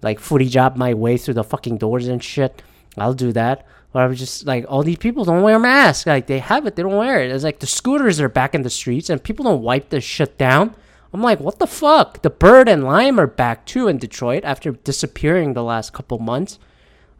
like 0.01 0.19
footy 0.19 0.49
job 0.49 0.75
my 0.75 0.93
way 0.93 1.17
through 1.17 1.35
the 1.35 1.43
fucking 1.43 1.77
doors 1.77 2.07
and 2.07 2.23
shit. 2.23 2.61
I'll 2.97 3.13
do 3.13 3.31
that. 3.33 3.65
But 3.93 4.03
I 4.03 4.07
was 4.07 4.19
just 4.19 4.45
like, 4.45 4.65
all 4.67 4.83
these 4.83 4.97
people 4.97 5.23
don't 5.23 5.43
wear 5.43 5.59
masks. 5.59 6.05
Like 6.05 6.27
they 6.27 6.39
have 6.39 6.65
it, 6.67 6.75
they 6.75 6.83
don't 6.83 6.97
wear 6.97 7.21
it. 7.23 7.31
It's 7.31 7.43
like 7.43 7.59
the 7.59 7.67
scooters 7.67 8.19
are 8.19 8.29
back 8.29 8.53
in 8.53 8.63
the 8.63 8.69
streets 8.69 9.09
and 9.09 9.23
people 9.23 9.45
don't 9.45 9.61
wipe 9.61 9.89
this 9.89 10.03
shit 10.03 10.37
down. 10.37 10.75
I'm 11.13 11.21
like, 11.21 11.39
what 11.39 11.59
the 11.59 11.67
fuck? 11.67 12.21
The 12.21 12.29
bird 12.29 12.67
and 12.67 12.83
lime 12.83 13.19
are 13.19 13.27
back 13.27 13.65
too 13.65 13.87
in 13.87 13.97
Detroit 13.97 14.43
after 14.43 14.71
disappearing 14.71 15.53
the 15.53 15.63
last 15.63 15.93
couple 15.93 16.19
months. 16.19 16.59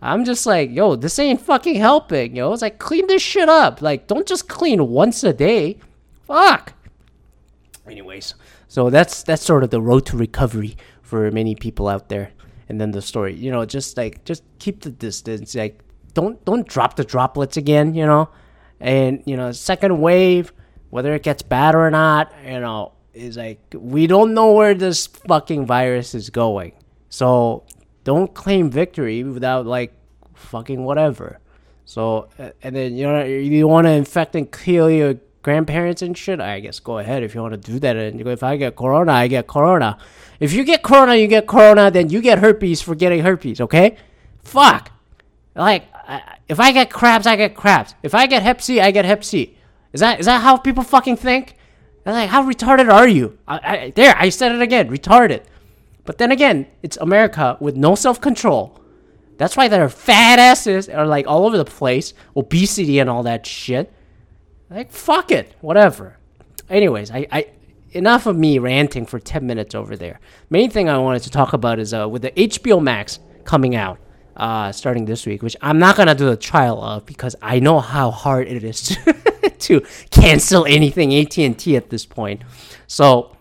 I'm 0.01 0.25
just 0.25 0.46
like, 0.46 0.70
yo, 0.72 0.96
this 0.96 1.18
ain't 1.18 1.42
fucking 1.42 1.75
helping, 1.75 2.36
yo. 2.36 2.54
It's 2.54 2.62
like, 2.62 2.77
clean 2.77 3.08
this 3.08 3.22
shit 3.22 3.50
up. 3.50 3.82
Like, 3.82 4.08
don't 4.08 4.27
just 4.27 4.48
clean 4.48 4.88
once 4.89 5.24
a 5.24 5.34
day. 5.34 5.80
Fuck. 6.27 6.74
Anyways, 7.88 8.36
so 8.68 8.89
that's 8.89 9.24
that's 9.24 9.44
sort 9.44 9.63
of 9.63 9.70
the 9.70 9.82
road 9.82 10.06
to 10.08 10.18
recovery 10.18 10.75
for 11.01 11.32
many 11.32 11.56
people 11.56 11.88
out 11.88 12.10
there. 12.10 12.32
And 12.70 12.82
then 12.82 12.92
the 12.92 13.01
story, 13.01 13.34
you 13.34 13.50
know, 13.50 13.66
just 13.66 13.96
like 13.96 14.25
just 14.25 14.44
keep 14.60 14.82
the 14.82 14.89
distance. 14.92 15.56
Like, 15.56 15.80
don't 16.13 16.44
don't 16.44 16.68
drop 16.68 16.98
the 16.98 17.06
droplets 17.06 17.56
again, 17.56 17.94
you 17.94 18.06
know. 18.06 18.30
And 18.80 19.24
you 19.25 19.38
know, 19.38 19.54
second 19.54 20.00
wave, 20.00 20.51
whether 20.89 21.13
it 21.16 21.24
gets 21.24 21.42
bad 21.42 21.75
or 21.75 21.89
not, 21.89 22.34
you 22.46 22.60
know, 22.60 22.92
is 23.13 23.38
like 23.38 23.60
we 23.74 24.06
don't 24.06 24.34
know 24.34 24.51
where 24.51 24.74
this 24.74 25.08
fucking 25.08 25.66
virus 25.66 26.13
is 26.13 26.30
going. 26.30 26.74
So 27.10 27.63
don't 28.08 28.34
claim 28.34 28.72
victory 28.72 29.22
without 29.22 29.66
like 29.66 29.92
fucking 30.34 30.82
whatever. 30.86 31.40
So 31.84 32.30
and 32.64 32.74
then 32.74 32.96
you 32.96 33.06
know 33.06 33.22
you 33.26 33.68
want 33.68 33.86
to 33.86 33.92
infect 33.92 34.34
and 34.34 34.50
kill 34.50 34.90
your 34.90 35.16
grandparents 35.42 36.02
and 36.02 36.18
shit. 36.18 36.40
I 36.40 36.62
guess 36.62 36.80
go 36.80 37.00
ahead 37.00 37.22
if 37.22 37.36
you 37.36 37.42
want 37.42 37.62
to 37.62 37.72
do 37.72 37.80
that. 37.80 37.98
And 37.98 38.26
if 38.26 38.44
I 38.44 38.56
get 38.56 38.78
corona, 38.78 39.12
I 39.12 39.28
get 39.28 39.46
corona. 39.48 39.98
If 40.40 40.54
you 40.54 40.64
get 40.64 40.84
corona, 40.84 41.16
you 41.16 41.28
get 41.28 41.48
corona. 41.48 41.92
Then 41.92 42.10
you 42.10 42.22
get 42.22 42.40
herpes 42.40 42.82
for 42.82 42.96
getting 42.96 43.24
herpes. 43.24 43.60
Okay? 43.60 43.98
Fuck. 44.42 44.90
Like 45.54 45.84
if 46.48 46.62
I 46.62 46.72
get 46.72 46.90
crabs, 46.90 47.28
I 47.28 47.36
get 47.36 47.56
crabs. 47.56 47.94
If 48.04 48.16
I 48.16 48.26
get 48.26 48.42
Hep 48.42 48.62
C, 48.62 48.80
I 48.80 48.92
get 48.92 49.04
Hep 49.04 49.22
C. 49.22 49.58
Is 49.92 50.00
that 50.00 50.22
is 50.22 50.28
that 50.28 50.42
how 50.42 50.56
people 50.56 50.84
fucking 50.84 51.18
think? 51.18 51.56
like, 52.06 52.30
how 52.30 52.42
retarded 52.44 52.90
are 52.90 53.08
you? 53.08 53.38
I, 53.50 53.56
I, 53.58 53.92
there, 53.94 54.16
I 54.18 54.30
said 54.30 54.54
it 54.54 54.62
again. 54.62 54.90
Retarded. 54.90 55.44
But 56.08 56.20
then 56.20 56.32
again, 56.32 56.68
it's 56.82 56.96
America 56.98 57.58
with 57.60 57.76
no 57.76 57.94
self 57.94 58.20
control. 58.22 58.80
That's 59.38 59.58
why 59.58 59.68
their 59.68 59.90
fat 59.90 60.40
asses 60.40 60.88
are 60.88 61.06
like 61.06 61.28
all 61.28 61.46
over 61.46 61.58
the 61.58 61.66
place, 61.66 62.14
obesity 62.36 62.98
and 62.98 63.10
all 63.10 63.24
that 63.24 63.46
shit. 63.46 63.94
Like 64.70 64.90
fuck 64.92 65.32
it, 65.32 65.54
whatever. 65.60 66.18
Anyways, 66.70 67.12
I, 67.12 67.28
I 67.30 67.48
enough 67.92 68.26
of 68.26 68.38
me 68.38 68.58
ranting 68.58 69.06
for 69.06 69.20
10 69.20 69.46
minutes 69.46 69.76
over 69.76 69.98
there. 69.98 70.22
Main 70.50 70.70
thing 70.70 70.88
I 70.88 70.98
wanted 70.98 71.24
to 71.24 71.30
talk 71.30 71.52
about 71.52 71.78
is 71.78 71.94
uh, 71.94 72.08
with 72.08 72.22
the 72.22 72.32
HBO 72.32 72.82
Max 72.82 73.20
coming 73.44 73.76
out 73.76 74.00
uh, 74.38 74.72
starting 74.72 75.04
this 75.04 75.26
week, 75.26 75.44
which 75.44 75.58
I'm 75.62 75.78
not 75.78 75.98
gonna 75.98 76.16
do 76.16 76.30
the 76.30 76.38
trial 76.38 76.82
of 76.82 77.06
because 77.06 77.36
I 77.42 77.60
know 77.60 77.82
how 77.82 78.12
hard 78.12 78.48
it 78.48 78.64
is 78.64 78.82
to, 78.82 79.14
to 79.60 79.82
cancel 80.10 80.66
anything 80.66 81.14
AT&T 81.14 81.76
at 81.76 81.90
this 81.90 82.06
point. 82.06 82.44
So 82.88 83.37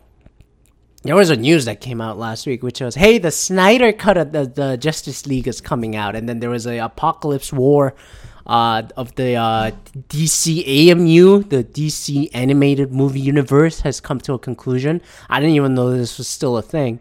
there 1.06 1.16
was 1.16 1.30
a 1.30 1.36
news 1.36 1.64
that 1.64 1.80
came 1.80 2.00
out 2.00 2.18
last 2.18 2.46
week, 2.46 2.62
which 2.62 2.80
was, 2.80 2.94
"Hey, 2.94 3.18
the 3.18 3.30
Snyder 3.30 3.92
cut 3.92 4.16
of 4.16 4.32
the, 4.32 4.46
the 4.46 4.76
Justice 4.76 5.26
League 5.26 5.48
is 5.48 5.60
coming 5.60 5.96
out," 5.96 6.14
and 6.16 6.28
then 6.28 6.40
there 6.40 6.50
was 6.50 6.66
a 6.66 6.78
Apokolips 6.78 7.52
War 7.52 7.94
uh, 8.46 8.82
of 8.96 9.14
the 9.14 9.34
uh, 9.34 9.70
DC 10.08 10.90
AMU, 10.90 11.44
the 11.44 11.64
DC 11.64 12.30
animated 12.32 12.92
movie 12.92 13.20
universe, 13.20 13.80
has 13.80 14.00
come 14.00 14.20
to 14.20 14.34
a 14.34 14.38
conclusion. 14.38 15.00
I 15.28 15.40
didn't 15.40 15.56
even 15.56 15.74
know 15.74 15.90
this 15.90 16.18
was 16.18 16.28
still 16.28 16.56
a 16.56 16.62
thing, 16.62 17.00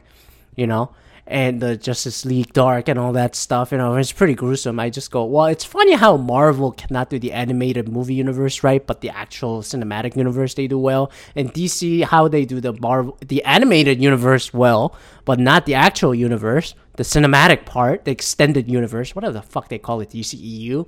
you 0.55 0.67
know 0.67 0.91
and 1.27 1.62
the 1.62 1.75
Justice 1.75 2.25
League 2.25 2.53
Dark 2.53 2.88
and 2.88 3.00
all 3.00 3.13
that 3.13 3.36
stuff. 3.36 3.72
You 3.72 3.77
know, 3.77 3.96
it's 3.96 4.12
pretty 4.12 4.36
gruesome. 4.36 4.79
I 4.79 4.89
just 4.89 5.12
go, 5.12 5.25
well, 5.25 5.46
it's 5.46 5.65
funny 5.65 5.94
how 5.94 6.17
Marvel 6.17 6.72
cannot 6.72 7.10
do 7.10 7.20
the 7.20 7.32
animated 7.32 7.89
movie 7.89 8.13
universe 8.13 8.63
right, 8.63 8.86
but 8.86 9.01
the 9.01 9.10
actual 9.10 9.62
cinematic 9.62 10.15
universe 10.15 10.53
they 10.53 10.67
do 10.67 10.77
well, 10.77 11.12
and 11.36 11.53
DC 11.53 12.03
how 12.03 12.27
they 12.27 12.46
do 12.46 12.62
the 12.62 12.74
Marvel 12.74 13.17
the 13.25 13.44
animated 13.44 14.01
universe 14.01 14.53
well, 14.53 14.96
but 15.25 15.39
not 15.39 15.65
the 15.65 15.74
actual 15.74 16.13
universe, 16.13 16.75
the 16.98 17.03
cinematic 17.03 17.65
part, 17.65 18.05
the 18.05 18.12
extended 18.12 18.70
universe, 18.70 19.15
whatever 19.15 19.34
the 19.34 19.41
fuck 19.41 19.70
they 19.70 19.79
call 19.79 20.01
it, 20.01 20.10
DCEU. 20.10 20.88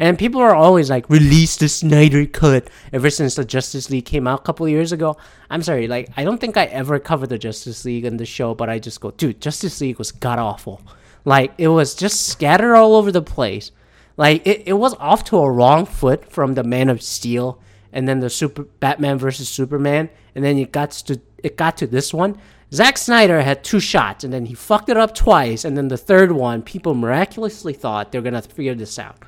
And 0.00 0.18
people 0.18 0.40
are 0.40 0.54
always 0.54 0.88
like, 0.88 1.10
release 1.10 1.56
the 1.56 1.68
Snyder 1.68 2.24
Cut 2.24 2.70
ever 2.90 3.10
since 3.10 3.34
the 3.34 3.44
Justice 3.44 3.90
League 3.90 4.06
came 4.06 4.26
out 4.26 4.40
a 4.40 4.42
couple 4.42 4.66
years 4.66 4.92
ago. 4.92 5.18
I'm 5.50 5.62
sorry, 5.62 5.88
like, 5.88 6.08
I 6.16 6.24
don't 6.24 6.40
think 6.40 6.56
I 6.56 6.64
ever 6.64 6.98
covered 6.98 7.28
the 7.28 7.38
Justice 7.38 7.84
League 7.84 8.06
in 8.06 8.16
the 8.16 8.24
show, 8.24 8.54
but 8.54 8.70
I 8.70 8.78
just 8.78 9.00
go, 9.00 9.10
dude, 9.10 9.42
Justice 9.42 9.78
League 9.82 9.98
was 9.98 10.10
god 10.10 10.38
awful. 10.38 10.80
Like, 11.26 11.52
it 11.58 11.68
was 11.68 11.94
just 11.94 12.26
scattered 12.26 12.74
all 12.74 12.96
over 12.96 13.12
the 13.12 13.20
place. 13.20 13.72
Like, 14.16 14.46
it, 14.46 14.62
it 14.64 14.72
was 14.72 14.94
off 14.94 15.22
to 15.24 15.36
a 15.36 15.50
wrong 15.50 15.84
foot 15.84 16.24
from 16.24 16.54
the 16.54 16.64
Man 16.64 16.88
of 16.88 17.02
Steel 17.02 17.60
and 17.92 18.08
then 18.08 18.20
the 18.20 18.30
Super 18.30 18.62
Batman 18.62 19.18
versus 19.18 19.48
Superman, 19.50 20.08
and 20.34 20.44
then 20.44 20.56
it 20.56 20.72
got 20.72 20.92
to 20.92 21.20
it 21.42 21.56
got 21.56 21.76
to 21.78 21.86
this 21.86 22.14
one. 22.14 22.38
Zack 22.72 22.96
Snyder 22.96 23.42
had 23.42 23.64
two 23.64 23.80
shots, 23.80 24.24
and 24.24 24.32
then 24.32 24.46
he 24.46 24.54
fucked 24.54 24.88
it 24.88 24.96
up 24.96 25.14
twice, 25.14 25.64
and 25.64 25.76
then 25.76 25.88
the 25.88 25.98
third 25.98 26.32
one, 26.32 26.62
people 26.62 26.94
miraculously 26.94 27.72
thought 27.72 28.12
they're 28.12 28.22
gonna 28.22 28.42
figure 28.42 28.74
this 28.74 28.98
out. 28.98 29.18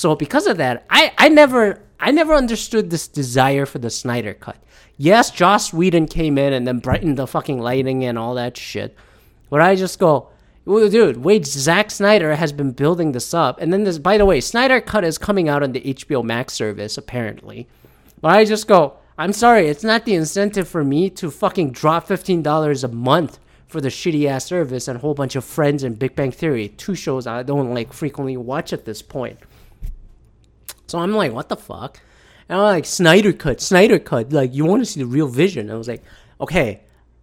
So 0.00 0.16
because 0.16 0.46
of 0.46 0.56
that, 0.56 0.86
I, 0.88 1.12
I 1.18 1.28
never 1.28 1.82
I 2.00 2.10
never 2.10 2.32
understood 2.32 2.88
this 2.88 3.06
desire 3.06 3.66
for 3.66 3.78
the 3.78 3.90
Snyder 3.90 4.32
cut. 4.32 4.56
Yes, 4.96 5.30
Joss 5.30 5.74
Whedon 5.74 6.06
came 6.06 6.38
in 6.38 6.54
and 6.54 6.66
then 6.66 6.78
brightened 6.78 7.18
the 7.18 7.26
fucking 7.26 7.60
lighting 7.60 8.02
and 8.06 8.18
all 8.18 8.34
that 8.36 8.56
shit. 8.56 8.96
But 9.50 9.60
I 9.60 9.74
just 9.74 9.98
go, 9.98 10.30
well, 10.64 10.88
dude, 10.88 11.18
wait, 11.18 11.44
Zack 11.44 11.90
Snyder 11.90 12.34
has 12.36 12.50
been 12.50 12.72
building 12.72 13.12
this 13.12 13.34
up. 13.34 13.60
And 13.60 13.74
then 13.74 13.84
this, 13.84 13.98
by 13.98 14.16
the 14.16 14.24
way, 14.24 14.40
Snyder 14.40 14.80
Cut 14.80 15.04
is 15.04 15.18
coming 15.18 15.50
out 15.50 15.62
on 15.62 15.72
the 15.72 15.82
HBO 15.82 16.24
Max 16.24 16.54
service, 16.54 16.96
apparently. 16.96 17.68
But 18.22 18.30
I 18.30 18.46
just 18.46 18.66
go, 18.66 18.94
I'm 19.18 19.34
sorry, 19.34 19.68
it's 19.68 19.84
not 19.84 20.06
the 20.06 20.14
incentive 20.14 20.66
for 20.66 20.82
me 20.82 21.10
to 21.10 21.30
fucking 21.30 21.72
drop 21.72 22.08
$15 22.08 22.84
a 22.84 22.88
month 22.88 23.38
for 23.68 23.82
the 23.82 23.88
shitty 23.88 24.24
ass 24.24 24.46
service 24.46 24.88
and 24.88 24.96
a 24.96 25.00
whole 25.00 25.12
bunch 25.12 25.36
of 25.36 25.44
Friends 25.44 25.84
and 25.84 25.98
Big 25.98 26.16
Bang 26.16 26.32
Theory, 26.32 26.68
two 26.68 26.94
shows 26.94 27.26
I 27.26 27.42
don't 27.42 27.74
like 27.74 27.92
frequently 27.92 28.38
watch 28.38 28.72
at 28.72 28.86
this 28.86 29.02
point. 29.02 29.38
So 30.90 30.98
I'm 30.98 31.14
like, 31.14 31.32
what 31.32 31.48
the 31.48 31.56
fuck? 31.56 32.00
And 32.48 32.58
I'm 32.58 32.64
like, 32.64 32.84
Snyder 32.84 33.32
cut, 33.32 33.60
Snyder 33.60 33.98
cut. 33.98 34.32
Like, 34.32 34.52
you 34.52 34.64
want 34.64 34.82
to 34.82 34.86
see 34.86 35.00
the 35.00 35.06
real 35.06 35.28
vision? 35.28 35.70
I 35.70 35.74
was 35.76 35.88
like, 35.88 36.02
okay, 36.40 36.82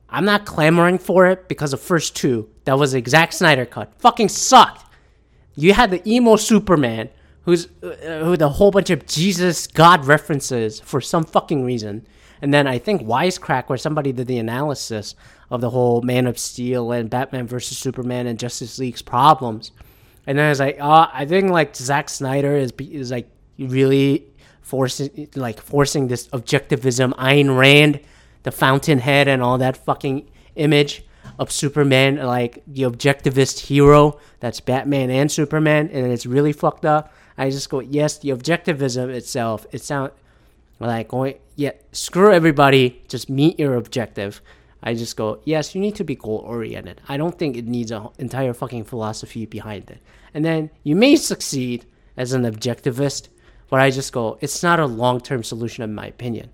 I'm 0.10 0.26
not 0.26 0.46
clamoring 0.46 1.00
for 1.00 1.28
it 1.28 1.48
because 1.48 1.72
the 1.72 1.78
first 1.78 2.16
two, 2.16 2.50
that 2.64 2.80
was 2.80 2.94
the 2.94 2.98
exact 2.98 3.34
Snyder 3.34 3.66
cut. 3.66 3.94
Fucking 4.00 4.30
sucked. 4.30 4.86
You 5.56 5.74
had 5.74 5.92
the 5.92 6.08
emo 6.10 6.38
Superman, 6.38 7.10
who's 7.42 7.68
uh, 7.84 8.28
with 8.30 8.42
a 8.42 8.50
whole 8.50 8.72
bunch 8.72 8.90
of 8.90 9.06
Jesus 9.06 9.68
God 9.68 10.06
references 10.06 10.80
for 10.80 11.02
some 11.02 11.26
fucking 11.26 11.66
reason. 11.66 12.08
And 12.42 12.54
then 12.54 12.68
I 12.68 12.78
think 12.78 13.02
Wisecrack, 13.02 13.68
where 13.68 13.78
somebody 13.78 14.12
did 14.12 14.28
the 14.28 14.38
analysis 14.38 15.16
of 15.50 15.62
the 15.62 15.72
whole 15.72 16.02
Man 16.04 16.28
of 16.28 16.38
Steel 16.38 16.92
and 16.92 17.10
Batman 17.10 17.48
versus 17.48 17.78
Superman 17.78 18.28
and 18.28 18.40
Justice 18.40 18.80
League's 18.80 19.02
problems. 19.02 19.72
And 20.28 20.38
then 20.38 20.46
I 20.46 20.50
was 20.50 20.60
like, 20.60 20.78
oh, 20.80 21.08
I 21.12 21.26
think 21.26 21.50
like 21.50 21.76
Zack 21.76 22.10
Snyder 22.10 22.56
is 22.56 22.72
is 22.80 23.12
like 23.12 23.30
really 23.58 24.26
forcing 24.62 25.30
like 25.36 25.62
forcing 25.62 26.08
this 26.08 26.28
objectivism 26.30 27.14
Ayn 27.14 27.58
Rand, 27.58 28.00
the 28.44 28.52
fountainhead 28.52 29.28
and 29.28 29.42
all 29.42 29.58
that 29.58 29.78
fucking 29.78 30.30
image 30.56 31.04
of 31.40 31.52
Superman 31.52 32.18
like 32.18 32.64
the 32.68 32.84
objectivist 32.84 33.60
hero 33.60 34.20
that's 34.40 34.60
Batman 34.60 35.10
and 35.10 35.32
Superman 35.32 35.90
and 35.92 36.12
it's 36.12 36.26
really 36.26 36.54
fucked 36.54 36.86
up. 36.86 37.14
I 37.38 37.50
just 37.50 37.70
go, 37.70 37.80
yes, 37.80 38.18
the 38.18 38.30
objectivism 38.30 39.10
itself, 39.10 39.68
it 39.72 39.82
sounds 39.84 40.12
like 40.80 41.10
going, 41.10 41.36
yeah, 41.56 41.72
screw 41.92 42.34
everybody, 42.34 43.02
just 43.08 43.30
meet 43.30 43.60
your 43.60 43.76
objective. 43.76 44.42
I 44.82 44.94
just 44.94 45.16
go, 45.16 45.40
yes, 45.44 45.76
you 45.76 45.82
need 45.82 45.96
to 45.96 46.04
be 46.04 46.16
goal 46.16 46.44
oriented. 46.46 47.02
I 47.08 47.18
don't 47.18 47.38
think 47.38 47.58
it 47.58 47.66
needs 47.66 47.92
an 47.92 48.10
entire 48.18 48.54
fucking 48.54 48.86
philosophy 48.86 49.46
behind 49.46 49.90
it. 49.90 50.02
And 50.34 50.46
then 50.46 50.70
you 50.84 50.96
may 50.96 51.16
succeed 51.16 51.86
as 52.16 52.34
an 52.34 52.44
objectivist, 52.44 53.30
but 53.70 53.80
I 53.80 53.90
just 53.90 54.14
go, 54.14 54.38
it's 54.42 54.64
not 54.64 54.80
a 54.80 54.86
long 54.86 55.20
term 55.20 55.44
solution, 55.44 55.84
in 55.84 55.94
my 55.94 56.08
opinion. 56.08 56.54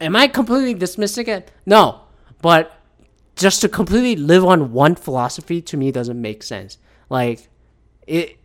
Am 0.00 0.16
I 0.16 0.28
completely 0.28 0.74
dismissing 0.74 1.28
it? 1.28 1.50
No. 1.66 2.00
But 2.42 2.72
just 3.36 3.60
to 3.60 3.68
completely 3.68 4.16
live 4.16 4.44
on 4.44 4.72
one 4.72 4.94
philosophy 4.94 5.60
to 5.62 5.76
me 5.76 5.92
doesn't 5.92 6.20
make 6.20 6.42
sense. 6.42 6.78
Like, 7.08 7.48
it, 8.06 8.38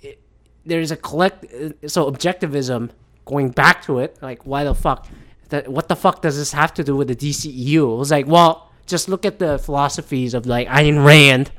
it 0.00 0.20
there's 0.64 0.90
a 0.90 0.96
collect, 0.96 1.44
so 1.90 2.10
objectivism, 2.10 2.90
going 3.24 3.50
back 3.50 3.82
to 3.84 3.98
it, 3.98 4.18
like, 4.22 4.44
why 4.46 4.64
the 4.64 4.74
fuck? 4.74 5.06
That, 5.48 5.68
what 5.68 5.88
the 5.88 5.96
fuck 5.96 6.22
does 6.22 6.36
this 6.36 6.52
have 6.52 6.72
to 6.74 6.84
do 6.84 6.94
with 6.94 7.08
the 7.08 7.16
DCEU? 7.16 7.94
It 7.94 7.96
was 7.96 8.12
like, 8.12 8.28
well, 8.28 8.70
just 8.86 9.08
look 9.08 9.24
at 9.24 9.38
the 9.38 9.58
philosophies 9.58 10.32
of 10.34 10.46
like 10.46 10.68
Ayn 10.68 11.04
Rand, 11.04 11.50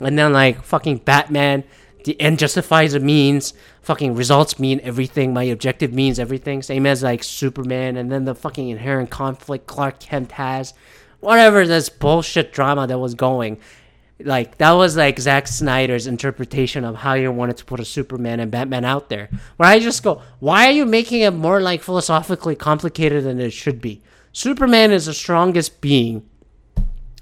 and 0.00 0.18
then 0.18 0.32
like 0.32 0.62
fucking 0.62 0.98
Batman 0.98 1.64
the 2.04 2.20
end 2.20 2.38
justifies 2.38 2.92
the 2.92 3.00
means. 3.00 3.54
Fucking 3.82 4.14
results 4.14 4.58
mean 4.58 4.80
everything. 4.82 5.32
My 5.32 5.44
objective 5.44 5.92
means 5.92 6.18
everything. 6.18 6.62
Same 6.62 6.86
as 6.86 7.02
like 7.02 7.24
Superman, 7.24 7.96
and 7.96 8.10
then 8.10 8.24
the 8.24 8.34
fucking 8.34 8.68
inherent 8.68 9.10
conflict 9.10 9.66
Clark 9.66 10.00
Kent 10.00 10.32
has. 10.32 10.74
Whatever 11.20 11.66
this 11.66 11.88
bullshit 11.88 12.52
drama 12.52 12.86
that 12.86 12.98
was 12.98 13.14
going, 13.14 13.58
like 14.20 14.58
that 14.58 14.72
was 14.72 14.96
like 14.96 15.18
Zack 15.18 15.48
Snyder's 15.48 16.06
interpretation 16.06 16.84
of 16.84 16.96
how 16.96 17.14
you 17.14 17.32
wanted 17.32 17.56
to 17.56 17.64
put 17.64 17.80
a 17.80 17.84
Superman 17.84 18.40
and 18.40 18.50
Batman 18.50 18.84
out 18.84 19.08
there. 19.08 19.28
Where 19.56 19.68
I 19.68 19.78
just 19.80 20.02
go, 20.02 20.22
why 20.38 20.66
are 20.66 20.72
you 20.72 20.86
making 20.86 21.22
it 21.22 21.32
more 21.32 21.60
like 21.60 21.82
philosophically 21.82 22.54
complicated 22.54 23.24
than 23.24 23.40
it 23.40 23.52
should 23.52 23.80
be? 23.80 24.02
Superman 24.32 24.92
is 24.92 25.06
the 25.06 25.14
strongest 25.14 25.80
being, 25.80 26.28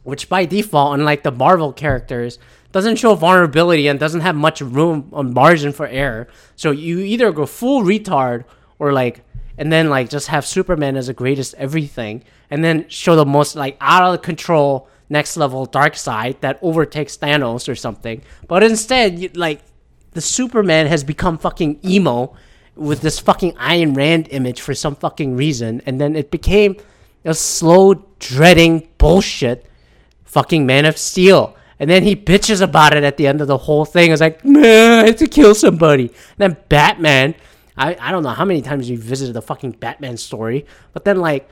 which 0.03 0.29
by 0.29 0.45
default, 0.45 0.99
unlike 0.99 1.23
the 1.23 1.31
Marvel 1.31 1.73
characters, 1.73 2.39
doesn't 2.73 2.97
show 2.97 3.15
vulnerability 3.15 3.87
and 3.87 4.01
doesn't 4.01 4.23
have 4.23 4.35
much 4.35 4.61
room 4.61 5.09
on 5.13 5.33
margin 5.33 5.73
for 5.73 5.87
error. 5.87 6.29
So 6.57 6.71
you 6.71 6.99
either 7.01 7.31
go 7.33 7.47
full 7.47 7.83
retard 7.83 8.45
or 8.79 8.93
like 8.93 9.25
and 9.59 9.71
then 9.71 9.91
like 9.91 10.09
just 10.09 10.29
have 10.29 10.47
Superman 10.47 10.97
as 10.97 11.07
the 11.07 11.15
greatest 11.15 11.55
everything 11.55 12.25
and 12.51 12.65
then 12.65 12.89
show 12.89 13.15
the 13.15 13.27
most 13.27 13.55
like 13.55 13.77
out 13.81 14.15
of 14.15 14.23
control 14.23 14.89
next 15.09 15.37
level 15.37 15.67
dark 15.67 15.95
side 15.95 16.41
that 16.41 16.59
overtakes 16.63 17.17
Thanos 17.17 17.69
or 17.69 17.75
something. 17.75 18.23
But 18.49 18.63
instead, 18.65 19.19
you, 19.19 19.31
like 19.35 19.61
the 20.13 20.21
Superman 20.21 20.87
has 20.87 21.05
become 21.05 21.39
fucking 21.39 21.81
emo 21.85 22.35
with 22.75 23.03
this 23.03 23.19
fucking 23.19 23.53
Ayn 23.53 23.95
Rand 23.95 24.29
image 24.31 24.61
for 24.63 24.75
some 24.75 24.97
fucking 24.97 25.37
reason, 25.37 25.83
and 25.85 26.01
then 26.01 26.17
it 26.17 26.31
became 26.31 26.77
a 27.25 27.35
slow, 27.35 28.07
dreading 28.19 28.89
bullshit 28.99 29.67
fucking 30.25 30.65
Man 30.65 30.87
of 30.87 30.97
Steel. 30.97 31.55
And 31.83 31.91
then 31.91 32.05
he 32.05 32.15
bitches 32.15 32.63
about 32.63 32.95
it 32.97 33.03
at 33.03 33.17
the 33.17 33.27
end 33.27 33.41
of 33.41 33.49
the 33.49 33.59
whole 33.59 33.85
thing. 33.85 34.13
It's 34.13 34.21
like, 34.21 34.45
man, 34.45 35.01
I 35.05 35.07
have 35.09 35.17
to 35.17 35.27
kill 35.27 35.53
somebody. 35.53 36.05
And 36.05 36.39
then 36.39 36.57
Batman, 36.69 37.35
I, 37.77 37.97
I 37.99 38.13
don't 38.13 38.23
know 38.23 38.29
how 38.29 38.45
many 38.45 38.63
times 38.63 38.89
you 38.89 38.97
visited 38.97 39.33
the 39.33 39.43
fucking 39.43 39.73
Batman 39.73 40.17
story, 40.17 40.65
but 40.93 41.05
then 41.05 41.17
like 41.17 41.49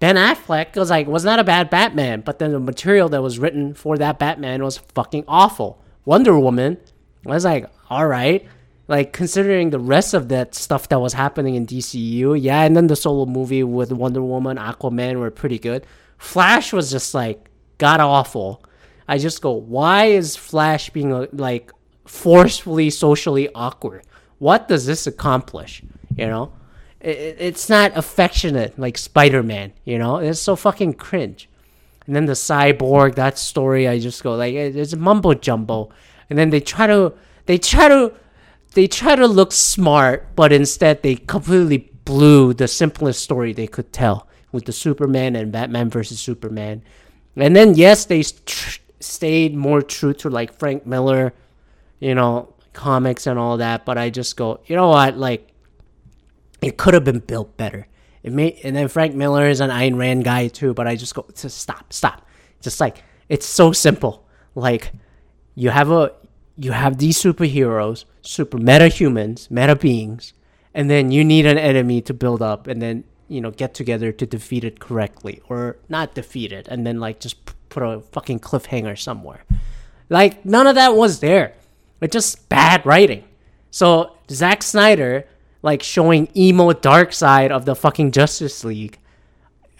Ben 0.00 0.16
Affleck 0.16 0.74
was 0.74 0.88
like, 0.88 1.06
was 1.06 1.22
not 1.22 1.38
a 1.38 1.44
bad 1.44 1.68
Batman, 1.68 2.22
but 2.22 2.38
then 2.38 2.52
the 2.52 2.60
material 2.60 3.10
that 3.10 3.20
was 3.20 3.38
written 3.38 3.74
for 3.74 3.98
that 3.98 4.18
Batman 4.18 4.64
was 4.64 4.78
fucking 4.78 5.24
awful. 5.28 5.82
Wonder 6.06 6.38
Woman 6.38 6.78
was 7.26 7.44
like, 7.44 7.68
all 7.90 8.06
right. 8.06 8.48
Like 8.88 9.12
considering 9.12 9.68
the 9.68 9.78
rest 9.78 10.14
of 10.14 10.30
that 10.30 10.54
stuff 10.54 10.88
that 10.88 11.00
was 11.02 11.12
happening 11.12 11.56
in 11.56 11.66
DCU, 11.66 12.40
yeah, 12.40 12.62
and 12.62 12.74
then 12.74 12.86
the 12.86 12.96
solo 12.96 13.26
movie 13.26 13.62
with 13.62 13.92
Wonder 13.92 14.22
Woman, 14.22 14.56
Aquaman 14.56 15.18
were 15.18 15.30
pretty 15.30 15.58
good. 15.58 15.86
Flash 16.16 16.72
was 16.72 16.90
just 16.90 17.12
like 17.12 17.50
god 17.76 18.00
awful. 18.00 18.64
I 19.06 19.18
just 19.18 19.42
go, 19.42 19.52
why 19.52 20.06
is 20.06 20.36
Flash 20.36 20.90
being 20.90 21.12
uh, 21.12 21.26
like 21.32 21.70
forcefully 22.06 22.90
socially 22.90 23.48
awkward? 23.54 24.04
What 24.38 24.68
does 24.68 24.86
this 24.86 25.06
accomplish? 25.06 25.82
You 26.16 26.26
know, 26.26 26.52
it, 27.00 27.36
it's 27.38 27.68
not 27.68 27.92
affectionate 27.96 28.78
like 28.78 28.98
Spider 28.98 29.42
Man. 29.42 29.72
You 29.84 29.98
know, 29.98 30.16
it's 30.16 30.40
so 30.40 30.56
fucking 30.56 30.94
cringe. 30.94 31.48
And 32.06 32.14
then 32.14 32.26
the 32.26 32.32
cyborg, 32.32 33.14
that 33.14 33.38
story, 33.38 33.88
I 33.88 33.98
just 33.98 34.22
go 34.22 34.34
like 34.34 34.54
it's 34.54 34.94
mumbo 34.94 35.34
jumbo. 35.34 35.90
And 36.30 36.38
then 36.38 36.50
they 36.50 36.60
try 36.60 36.86
to 36.86 37.14
they 37.46 37.58
try 37.58 37.88
to 37.88 38.12
they 38.72 38.86
try 38.86 39.16
to 39.16 39.26
look 39.26 39.52
smart, 39.52 40.34
but 40.34 40.52
instead 40.52 41.02
they 41.02 41.16
completely 41.16 41.90
blew 42.04 42.52
the 42.52 42.68
simplest 42.68 43.22
story 43.22 43.52
they 43.52 43.66
could 43.66 43.92
tell 43.92 44.28
with 44.52 44.66
the 44.66 44.72
Superman 44.72 45.36
and 45.36 45.52
Batman 45.52 45.90
versus 45.90 46.20
Superman. 46.20 46.82
And 47.36 47.56
then 47.56 47.74
yes, 47.74 48.04
they 48.04 48.22
tr- 48.22 48.78
stayed 49.04 49.54
more 49.54 49.82
true 49.82 50.14
to 50.14 50.30
like 50.30 50.58
Frank 50.58 50.86
Miller, 50.86 51.32
you 52.00 52.14
know, 52.14 52.54
comics 52.72 53.26
and 53.26 53.38
all 53.38 53.58
that. 53.58 53.84
But 53.84 53.98
I 53.98 54.10
just 54.10 54.36
go, 54.36 54.60
you 54.66 54.76
know 54.76 54.88
what, 54.88 55.16
like 55.16 55.48
it 56.62 56.76
could 56.76 56.94
have 56.94 57.04
been 57.04 57.20
built 57.20 57.56
better. 57.56 57.86
It 58.22 58.32
may, 58.32 58.58
and 58.64 58.74
then 58.74 58.88
Frank 58.88 59.14
Miller 59.14 59.46
is 59.46 59.60
an 59.60 59.70
Ayn 59.70 59.98
Rand 59.98 60.24
guy 60.24 60.48
too. 60.48 60.74
But 60.74 60.86
I 60.86 60.96
just 60.96 61.14
go, 61.14 61.26
just 61.34 61.58
stop, 61.58 61.92
stop. 61.92 62.26
Just 62.60 62.80
like 62.80 63.02
it's 63.28 63.46
so 63.46 63.72
simple. 63.72 64.26
Like 64.54 64.92
you 65.54 65.70
have 65.70 65.90
a 65.90 66.12
you 66.56 66.72
have 66.72 66.98
these 66.98 67.20
superheroes, 67.20 68.04
super 68.22 68.58
meta 68.58 68.88
humans, 68.88 69.50
meta 69.50 69.76
beings, 69.76 70.32
and 70.72 70.88
then 70.88 71.10
you 71.10 71.24
need 71.24 71.46
an 71.46 71.58
enemy 71.58 72.00
to 72.02 72.14
build 72.14 72.42
up, 72.42 72.66
and 72.66 72.80
then 72.80 73.04
you 73.28 73.40
know 73.40 73.50
get 73.50 73.74
together 73.74 74.12
to 74.12 74.26
defeat 74.26 74.64
it 74.64 74.80
correctly 74.80 75.42
or 75.48 75.76
not 75.88 76.14
defeat 76.14 76.52
it, 76.52 76.68
and 76.68 76.86
then 76.86 77.00
like 77.00 77.20
just 77.20 77.53
put 77.74 77.82
a 77.82 78.00
fucking 78.00 78.40
cliffhanger 78.40 78.98
somewhere. 78.98 79.44
Like 80.08 80.44
none 80.46 80.66
of 80.66 80.76
that 80.76 80.94
was 80.94 81.20
there. 81.20 81.54
It's 82.00 82.12
just 82.12 82.48
bad 82.48 82.86
writing. 82.86 83.24
So 83.70 84.16
Zack 84.30 84.62
Snyder 84.62 85.26
like 85.62 85.82
showing 85.82 86.28
emo 86.36 86.72
dark 86.72 87.12
side 87.12 87.50
of 87.50 87.64
the 87.64 87.74
fucking 87.74 88.12
Justice 88.12 88.64
League, 88.64 88.98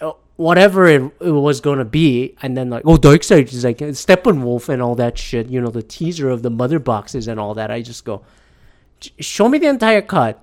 uh, 0.01 0.13
whatever 0.35 0.87
it, 0.87 1.03
it 1.21 1.29
was 1.29 1.61
gonna 1.61 1.85
be, 1.85 2.35
and 2.41 2.57
then 2.57 2.69
like 2.69 2.83
oh 2.85 2.97
dark 2.97 3.23
side 3.23 3.47
is 3.53 3.63
like 3.63 3.77
Steppenwolf 3.77 4.67
and 4.67 4.81
all 4.81 4.95
that 4.95 5.17
shit. 5.17 5.47
You 5.47 5.61
know 5.61 5.69
the 5.69 5.83
teaser 5.83 6.29
of 6.29 6.41
the 6.41 6.49
mother 6.49 6.79
boxes 6.79 7.27
and 7.27 7.39
all 7.39 7.53
that. 7.53 7.71
I 7.71 7.81
just 7.81 8.03
go, 8.03 8.25
show 9.19 9.47
me 9.47 9.57
the 9.57 9.67
entire 9.67 10.01
cut. 10.01 10.41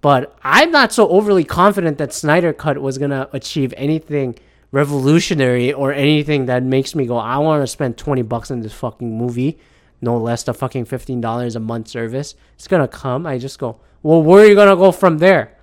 But 0.00 0.38
I'm 0.44 0.70
not 0.70 0.92
so 0.92 1.08
overly 1.08 1.42
confident 1.42 1.98
that 1.98 2.12
Snyder 2.12 2.52
Cut 2.52 2.78
was 2.80 2.98
gonna 2.98 3.28
achieve 3.32 3.74
anything 3.76 4.38
revolutionary 4.70 5.72
or 5.72 5.92
anything 5.92 6.46
that 6.46 6.62
makes 6.62 6.94
me 6.94 7.06
go, 7.06 7.16
I 7.16 7.38
want 7.38 7.62
to 7.62 7.66
spend 7.66 7.96
20 7.96 8.22
bucks 8.22 8.50
on 8.50 8.60
this 8.60 8.72
fucking 8.72 9.16
movie, 9.16 9.58
no 10.00 10.16
less 10.18 10.42
than 10.42 10.54
fucking 10.54 10.86
$15 10.86 11.56
a 11.56 11.60
month 11.60 11.88
service. 11.88 12.34
It's 12.54 12.68
gonna 12.68 12.88
come. 12.88 13.26
I 13.26 13.38
just 13.38 13.58
go, 13.58 13.80
well, 14.02 14.22
where 14.22 14.44
are 14.44 14.46
you 14.46 14.54
gonna 14.54 14.76
go 14.76 14.92
from 14.92 15.18
there? 15.18 15.56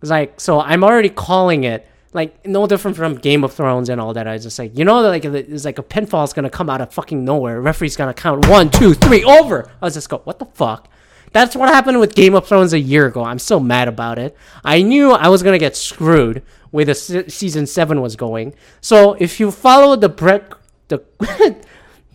It's 0.00 0.10
like, 0.10 0.40
so 0.40 0.60
I'm 0.60 0.84
already 0.84 1.10
calling 1.10 1.64
it 1.64 1.86
like 2.12 2.44
no 2.46 2.66
different 2.66 2.96
from 2.96 3.14
Game 3.16 3.44
of 3.44 3.52
Thrones 3.52 3.88
and 3.88 4.00
all 4.00 4.12
that. 4.14 4.26
I 4.26 4.38
just 4.38 4.58
like, 4.58 4.76
you 4.76 4.84
know, 4.84 5.00
like 5.00 5.24
it's 5.24 5.64
like 5.64 5.78
a 5.78 5.82
pinfall 5.82 6.24
is 6.24 6.32
gonna 6.32 6.50
come 6.50 6.68
out 6.68 6.80
of 6.80 6.92
fucking 6.92 7.24
nowhere. 7.24 7.60
referee's 7.60 7.96
gonna 7.96 8.14
count 8.14 8.48
one, 8.48 8.70
two, 8.70 8.94
three, 8.94 9.24
over. 9.24 9.70
I 9.80 9.84
was 9.84 9.94
just 9.94 10.08
go, 10.08 10.18
what 10.24 10.38
the 10.38 10.46
fuck? 10.46 10.88
That's 11.32 11.54
what 11.54 11.68
happened 11.68 12.00
with 12.00 12.16
Game 12.16 12.34
of 12.34 12.48
Thrones 12.48 12.72
a 12.72 12.80
year 12.80 13.06
ago. 13.06 13.22
I'm 13.22 13.38
so 13.38 13.60
mad 13.60 13.86
about 13.86 14.18
it. 14.18 14.36
I 14.64 14.82
knew 14.82 15.12
I 15.12 15.28
was 15.28 15.42
gonna 15.42 15.58
get 15.58 15.76
screwed 15.76 16.42
where 16.70 16.84
the 16.84 16.94
se- 16.94 17.28
season 17.28 17.66
seven 17.66 18.00
was 18.00 18.16
going. 18.16 18.54
So 18.80 19.14
if 19.14 19.40
you 19.40 19.50
follow 19.50 19.96
the 19.96 20.08
bread 20.08 20.44
the 20.88 21.02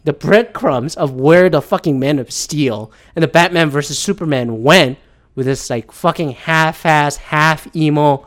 the 0.03 0.13
breadcrumbs 0.13 0.95
of 0.95 1.13
where 1.13 1.49
the 1.49 1.61
fucking 1.61 1.99
Man 1.99 2.19
of 2.19 2.31
Steel 2.31 2.91
and 3.15 3.23
the 3.23 3.27
Batman 3.27 3.69
versus 3.69 3.97
Superman 3.97 4.63
went 4.63 4.97
with 5.33 5.47
this 5.47 5.69
like 5.69 5.91
fucking 5.91 6.31
half-ass, 6.31 7.17
half 7.17 7.75
emo, 7.75 8.25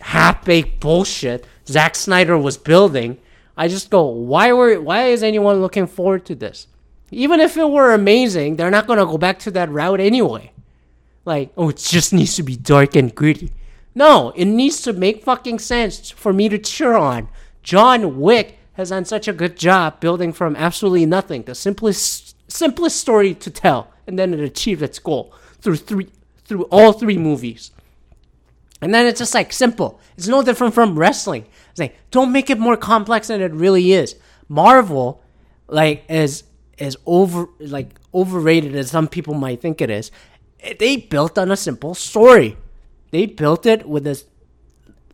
half-baked 0.00 0.80
bullshit 0.80 1.46
Zack 1.68 1.94
Snyder 1.96 2.36
was 2.38 2.56
building, 2.56 3.18
I 3.56 3.68
just 3.68 3.90
go, 3.90 4.06
why 4.06 4.52
were 4.52 4.80
why 4.80 5.06
is 5.06 5.22
anyone 5.22 5.60
looking 5.60 5.86
forward 5.86 6.24
to 6.26 6.34
this? 6.34 6.66
Even 7.10 7.40
if 7.40 7.56
it 7.56 7.70
were 7.70 7.92
amazing, 7.92 8.56
they're 8.56 8.70
not 8.70 8.86
gonna 8.86 9.04
go 9.04 9.18
back 9.18 9.38
to 9.40 9.50
that 9.52 9.70
route 9.70 10.00
anyway. 10.00 10.52
Like, 11.24 11.52
oh, 11.56 11.68
it 11.68 11.76
just 11.76 12.12
needs 12.12 12.36
to 12.36 12.42
be 12.42 12.56
dark 12.56 12.96
and 12.96 13.14
gritty. 13.14 13.52
No, 13.98 14.32
it 14.36 14.44
needs 14.44 14.80
to 14.82 14.92
make 14.92 15.24
fucking 15.24 15.58
sense 15.58 16.12
for 16.12 16.32
me 16.32 16.48
to 16.50 16.56
cheer 16.56 16.94
on. 16.94 17.28
John 17.64 18.20
Wick 18.20 18.56
has 18.74 18.90
done 18.90 19.04
such 19.04 19.26
a 19.26 19.32
good 19.32 19.56
job 19.56 19.98
building 19.98 20.32
from 20.32 20.54
absolutely 20.54 21.04
nothing, 21.04 21.42
the 21.42 21.54
simplest 21.56 22.36
simplest 22.48 23.00
story 23.00 23.34
to 23.34 23.50
tell, 23.50 23.90
and 24.06 24.16
then 24.16 24.32
it 24.32 24.38
achieved 24.38 24.82
its 24.82 25.00
goal 25.00 25.34
through 25.60 25.78
three 25.78 26.06
through 26.44 26.62
all 26.70 26.92
three 26.92 27.18
movies. 27.18 27.72
And 28.80 28.94
then 28.94 29.04
it's 29.04 29.18
just 29.18 29.34
like 29.34 29.52
simple. 29.52 29.98
It's 30.16 30.28
no 30.28 30.44
different 30.44 30.74
from 30.74 30.96
wrestling. 30.96 31.46
It's 31.70 31.80
like 31.80 31.96
don't 32.12 32.30
make 32.30 32.50
it 32.50 32.60
more 32.60 32.76
complex 32.76 33.26
than 33.26 33.40
it 33.40 33.50
really 33.50 33.90
is. 33.90 34.14
Marvel, 34.48 35.24
like, 35.66 36.04
is 36.08 36.44
as 36.78 36.96
over 37.04 37.48
like 37.58 37.98
overrated 38.14 38.76
as 38.76 38.92
some 38.92 39.08
people 39.08 39.34
might 39.34 39.60
think 39.60 39.80
it 39.80 39.90
is. 39.90 40.12
They 40.78 40.98
built 40.98 41.36
on 41.36 41.50
a 41.50 41.56
simple 41.56 41.96
story. 41.96 42.58
They 43.10 43.26
built 43.26 43.66
it 43.66 43.88
with 43.88 44.04
this 44.04 44.24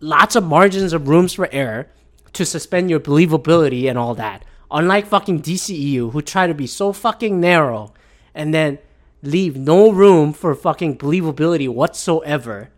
lots 0.00 0.36
of 0.36 0.44
margins 0.44 0.92
of 0.92 1.08
rooms 1.08 1.32
for 1.32 1.48
error 1.52 1.88
to 2.32 2.44
suspend 2.44 2.90
your 2.90 3.00
believability 3.00 3.88
and 3.88 3.96
all 3.98 4.14
that. 4.14 4.44
Unlike 4.70 5.06
fucking 5.06 5.42
DCEU, 5.42 6.10
who 6.12 6.20
try 6.20 6.46
to 6.46 6.54
be 6.54 6.66
so 6.66 6.92
fucking 6.92 7.40
narrow 7.40 7.94
and 8.34 8.52
then 8.52 8.78
leave 9.22 9.56
no 9.56 9.90
room 9.90 10.32
for 10.32 10.54
fucking 10.54 10.98
believability 10.98 11.68
whatsoever. 11.68 12.70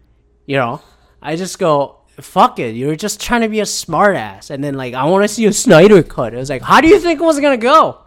You 0.44 0.56
know, 0.56 0.82
I 1.22 1.36
just 1.36 1.58
go, 1.58 1.98
fuck 2.20 2.58
it. 2.58 2.76
You're 2.76 2.96
just 2.96 3.20
trying 3.20 3.40
to 3.40 3.48
be 3.48 3.60
a 3.60 3.64
smartass. 3.64 4.50
And 4.50 4.62
then, 4.62 4.74
like, 4.74 4.94
I 4.94 5.04
want 5.06 5.24
to 5.24 5.28
see 5.28 5.46
a 5.46 5.52
Snyder 5.52 6.02
cut. 6.02 6.34
It 6.34 6.36
was 6.36 6.50
like, 6.50 6.62
how 6.62 6.80
do 6.80 6.88
you 6.88 7.00
think 7.00 7.20
it 7.20 7.24
was 7.24 7.40
going 7.40 7.58
to 7.58 7.64
go? 7.64 8.02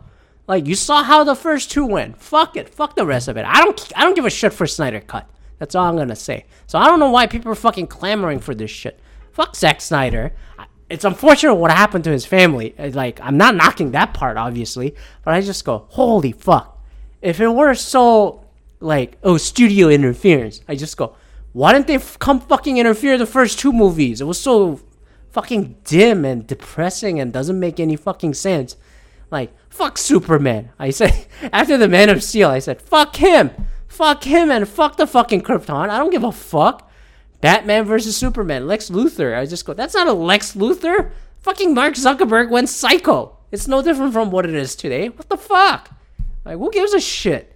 Like 0.49 0.65
you 0.65 0.73
saw 0.73 1.03
how 1.03 1.23
the 1.23 1.35
first 1.35 1.69
two 1.69 1.85
went. 1.85 2.19
Fuck 2.19 2.57
it. 2.57 2.69
Fuck 2.69 2.95
the 2.95 3.05
rest 3.05 3.27
of 3.27 3.37
it. 3.37 3.45
I 3.45 3.63
don't 3.63 3.91
I 3.95 4.03
don't 4.03 4.15
give 4.15 4.25
a 4.25 4.31
shit 4.31 4.51
for 4.51 4.65
Snyder 4.65 4.99
cut. 4.99 5.29
That's 5.59 5.75
all 5.75 5.85
I'm 5.85 5.97
gonna 5.97 6.15
say. 6.15 6.45
So 6.67 6.79
I 6.79 6.85
don't 6.85 6.99
know 6.99 7.11
why 7.11 7.27
people 7.27 7.51
are 7.51 7.55
fucking 7.55 7.87
clamoring 7.87 8.39
for 8.39 8.55
this 8.55 8.71
shit. 8.71 8.99
Fuck 9.31 9.55
Zack 9.55 9.81
Snyder. 9.81 10.33
It's 10.89 11.05
unfortunate 11.05 11.53
what 11.55 11.69
happened 11.69 12.03
to 12.05 12.11
his 12.11 12.25
family. 12.25 12.73
Uh, 12.79 12.89
like 12.93 13.19
I'm 13.21 13.37
not 13.37 13.55
knocking 13.55 13.91
that 13.91 14.13
part, 14.13 14.37
obviously, 14.37 14.95
but 15.23 15.33
I 15.33 15.41
just 15.41 15.63
go, 15.63 15.85
holy 15.89 16.31
fuck. 16.31 16.81
If 17.21 17.39
it 17.39 17.49
were 17.49 17.75
so 17.75 18.45
like 18.79 19.17
oh 19.23 19.37
studio 19.37 19.89
interference, 19.89 20.61
I 20.67 20.75
just 20.75 20.97
go, 20.97 21.15
why 21.53 21.73
didn't 21.73 21.87
they 21.87 21.95
f- 21.95 22.17
come 22.19 22.39
fucking 22.39 22.77
interfere 22.77 23.17
the 23.17 23.25
first 23.25 23.59
two 23.59 23.73
movies? 23.73 24.21
It 24.21 24.25
was 24.25 24.39
so 24.39 24.79
fucking 25.31 25.77
dim 25.83 26.25
and 26.25 26.47
depressing 26.47 27.19
and 27.19 27.33
doesn't 27.33 27.59
make 27.59 27.79
any 27.79 27.95
fucking 27.95 28.33
sense. 28.33 28.75
Like, 29.31 29.51
fuck 29.69 29.97
Superman. 29.97 30.71
I 30.79 30.89
said, 30.89 31.27
after 31.53 31.77
the 31.77 31.87
Man 31.87 32.09
of 32.09 32.23
Steel, 32.23 32.49
I 32.49 32.59
said, 32.59 32.81
fuck 32.81 33.15
him. 33.15 33.51
Fuck 33.99 34.23
him 34.23 34.49
and 34.49 34.65
fuck 34.65 34.95
the 34.95 35.05
fucking 35.05 35.41
Krypton. 35.41 35.89
I 35.89 35.97
don't 35.97 36.09
give 36.09 36.23
a 36.23 36.31
fuck. 36.31 36.89
Batman 37.41 37.83
versus 37.83 38.15
Superman. 38.15 38.65
Lex 38.65 38.89
Luthor. 38.89 39.37
I 39.37 39.45
just 39.45 39.65
go, 39.65 39.73
that's 39.73 39.93
not 39.93 40.07
a 40.07 40.13
Lex 40.13 40.55
Luthor. 40.55 41.11
Fucking 41.41 41.73
Mark 41.73 41.95
Zuckerberg 41.95 42.49
went 42.49 42.69
psycho. 42.69 43.35
It's 43.51 43.67
no 43.67 43.81
different 43.81 44.13
from 44.13 44.31
what 44.31 44.45
it 44.45 44.53
is 44.53 44.77
today. 44.77 45.09
What 45.09 45.27
the 45.27 45.35
fuck? 45.35 45.91
Like, 46.45 46.59
who 46.59 46.71
gives 46.71 46.93
a 46.93 47.01
shit? 47.01 47.53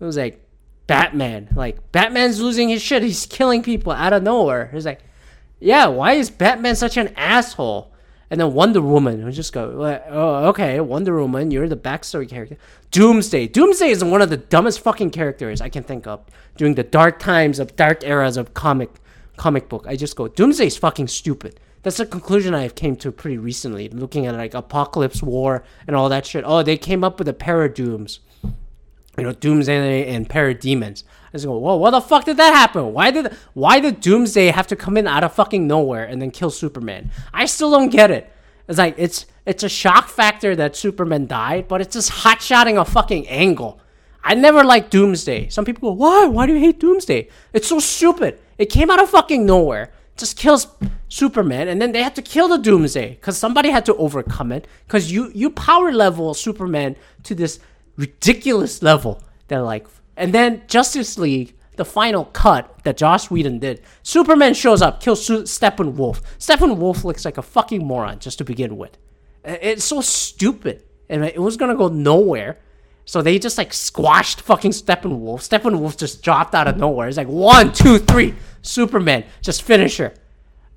It 0.00 0.04
was 0.04 0.16
like, 0.16 0.44
Batman. 0.88 1.50
Like, 1.54 1.92
Batman's 1.92 2.40
losing 2.40 2.68
his 2.68 2.82
shit. 2.82 3.04
He's 3.04 3.24
killing 3.24 3.62
people 3.62 3.92
out 3.92 4.12
of 4.12 4.24
nowhere. 4.24 4.68
It's 4.72 4.86
like, 4.86 5.02
yeah, 5.60 5.86
why 5.86 6.14
is 6.14 6.30
Batman 6.30 6.74
such 6.74 6.96
an 6.96 7.14
asshole? 7.14 7.92
And 8.30 8.40
then 8.40 8.52
Wonder 8.54 8.80
Woman, 8.80 9.24
I 9.24 9.30
just 9.30 9.52
go, 9.52 10.00
oh, 10.08 10.48
okay, 10.48 10.80
Wonder 10.80 11.20
Woman, 11.20 11.50
you're 11.50 11.68
the 11.68 11.76
backstory 11.76 12.28
character. 12.28 12.56
Doomsday. 12.90 13.46
Doomsday 13.46 13.90
is 13.90 14.02
one 14.02 14.20
of 14.20 14.30
the 14.30 14.36
dumbest 14.36 14.80
fucking 14.80 15.10
characters 15.10 15.60
I 15.60 15.68
can 15.68 15.84
think 15.84 16.06
of 16.06 16.24
during 16.56 16.74
the 16.74 16.82
dark 16.82 17.20
times 17.20 17.58
of 17.60 17.76
dark 17.76 18.02
eras 18.04 18.36
of 18.36 18.54
comic 18.54 18.90
comic 19.36 19.68
book. 19.68 19.84
I 19.86 19.96
just 19.96 20.16
go, 20.16 20.28
Doomsday 20.28 20.66
is 20.66 20.76
fucking 20.76 21.08
stupid. 21.08 21.60
That's 21.82 22.00
a 22.00 22.06
conclusion 22.06 22.54
I 22.54 22.62
have 22.62 22.74
came 22.74 22.96
to 22.96 23.12
pretty 23.12 23.38
recently, 23.38 23.88
looking 23.90 24.26
at 24.26 24.34
like 24.34 24.52
Apokolips 24.52 25.22
War 25.22 25.62
and 25.86 25.94
all 25.94 26.08
that 26.08 26.26
shit. 26.26 26.42
Oh, 26.44 26.62
they 26.62 26.76
came 26.76 27.04
up 27.04 27.18
with 27.18 27.26
the 27.26 27.34
Paradooms. 27.34 28.18
You 29.18 29.24
know, 29.24 29.32
Doomsday 29.32 30.14
and 30.14 30.28
Parademons. 30.28 31.04
I 31.28 31.32
just 31.32 31.46
go, 31.46 31.56
whoa, 31.56 31.76
what 31.76 31.92
the 31.92 32.00
fuck 32.00 32.24
did 32.24 32.36
that 32.36 32.54
happen? 32.54 32.92
Why 32.92 33.10
did 33.10 33.32
why 33.54 33.80
did 33.80 34.00
Doomsday 34.00 34.48
have 34.48 34.66
to 34.68 34.76
come 34.76 34.96
in 34.96 35.06
out 35.06 35.24
of 35.24 35.32
fucking 35.32 35.66
nowhere 35.66 36.04
and 36.04 36.20
then 36.20 36.30
kill 36.30 36.50
Superman? 36.50 37.10
I 37.32 37.46
still 37.46 37.70
don't 37.70 37.88
get 37.88 38.10
it. 38.10 38.30
It's 38.68 38.78
like 38.78 38.94
it's 38.98 39.26
it's 39.46 39.62
a 39.62 39.68
shock 39.68 40.08
factor 40.08 40.54
that 40.56 40.76
Superman 40.76 41.26
died, 41.26 41.68
but 41.68 41.80
it's 41.80 41.94
just 41.94 42.10
hot 42.10 42.42
shotting 42.42 42.76
a 42.78 42.84
fucking 42.84 43.26
angle. 43.28 43.80
I 44.22 44.34
never 44.34 44.64
liked 44.64 44.90
Doomsday. 44.90 45.48
Some 45.50 45.64
people 45.64 45.90
go, 45.90 45.94
why? 45.94 46.26
Why 46.26 46.46
do 46.46 46.52
you 46.54 46.58
hate 46.58 46.80
Doomsday? 46.80 47.28
It's 47.52 47.68
so 47.68 47.78
stupid. 47.78 48.40
It 48.58 48.66
came 48.66 48.90
out 48.90 49.00
of 49.00 49.08
fucking 49.08 49.46
nowhere. 49.46 49.92
just 50.16 50.36
kills 50.36 50.66
Superman, 51.08 51.68
and 51.68 51.80
then 51.80 51.92
they 51.92 52.02
had 52.02 52.16
to 52.16 52.22
kill 52.22 52.48
the 52.48 52.58
Doomsday 52.58 53.10
because 53.10 53.38
somebody 53.38 53.70
had 53.70 53.84
to 53.86 53.94
overcome 53.96 54.50
it. 54.50 54.66
Because 54.86 55.12
you 55.12 55.30
you 55.34 55.50
power 55.50 55.92
level 55.92 56.34
Superman 56.34 56.96
to 57.22 57.34
this 57.34 57.60
ridiculous 57.96 58.82
level 58.82 59.22
that 59.48 59.58
like, 59.58 59.86
and 60.16 60.32
then 60.32 60.62
Justice 60.66 61.18
League, 61.18 61.54
the 61.76 61.84
final 61.84 62.24
cut 62.26 62.82
that 62.84 62.96
Joss 62.96 63.30
Whedon 63.30 63.58
did, 63.58 63.82
Superman 64.02 64.54
shows 64.54 64.80
up, 64.80 65.00
kills 65.00 65.24
Su- 65.24 65.42
Steppenwolf. 65.42 66.22
Steppenwolf 66.38 67.04
looks 67.04 67.24
like 67.24 67.38
a 67.38 67.42
fucking 67.42 67.86
moron 67.86 68.18
just 68.18 68.38
to 68.38 68.44
begin 68.44 68.76
with. 68.76 68.96
It's 69.44 69.84
so 69.84 70.00
stupid, 70.00 70.82
and 71.08 71.24
it 71.24 71.38
was 71.40 71.56
gonna 71.56 71.76
go 71.76 71.88
nowhere. 71.88 72.58
So 73.04 73.22
they 73.22 73.38
just 73.38 73.58
like 73.58 73.72
squashed 73.72 74.40
fucking 74.40 74.72
Steppenwolf. 74.72 75.46
Steppenwolf 75.46 75.96
just 75.96 76.22
dropped 76.22 76.54
out 76.54 76.66
of 76.66 76.76
nowhere. 76.76 77.06
It's 77.06 77.16
like 77.16 77.28
one, 77.28 77.72
two, 77.72 77.98
three. 77.98 78.34
Superman, 78.62 79.24
just 79.42 79.62
finish 79.62 79.98
her. 79.98 80.12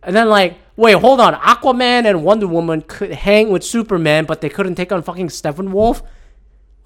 And 0.03 0.15
then 0.15 0.29
like, 0.29 0.57
wait, 0.75 0.93
hold 0.93 1.19
on. 1.19 1.33
Aquaman 1.33 2.05
and 2.05 2.23
Wonder 2.23 2.47
Woman 2.47 2.83
could 2.83 3.11
hang 3.11 3.49
with 3.49 3.63
Superman, 3.63 4.25
but 4.25 4.41
they 4.41 4.49
couldn't 4.49 4.75
take 4.75 4.91
on 4.91 5.01
fucking 5.01 5.29
Steppenwolf. 5.29 6.03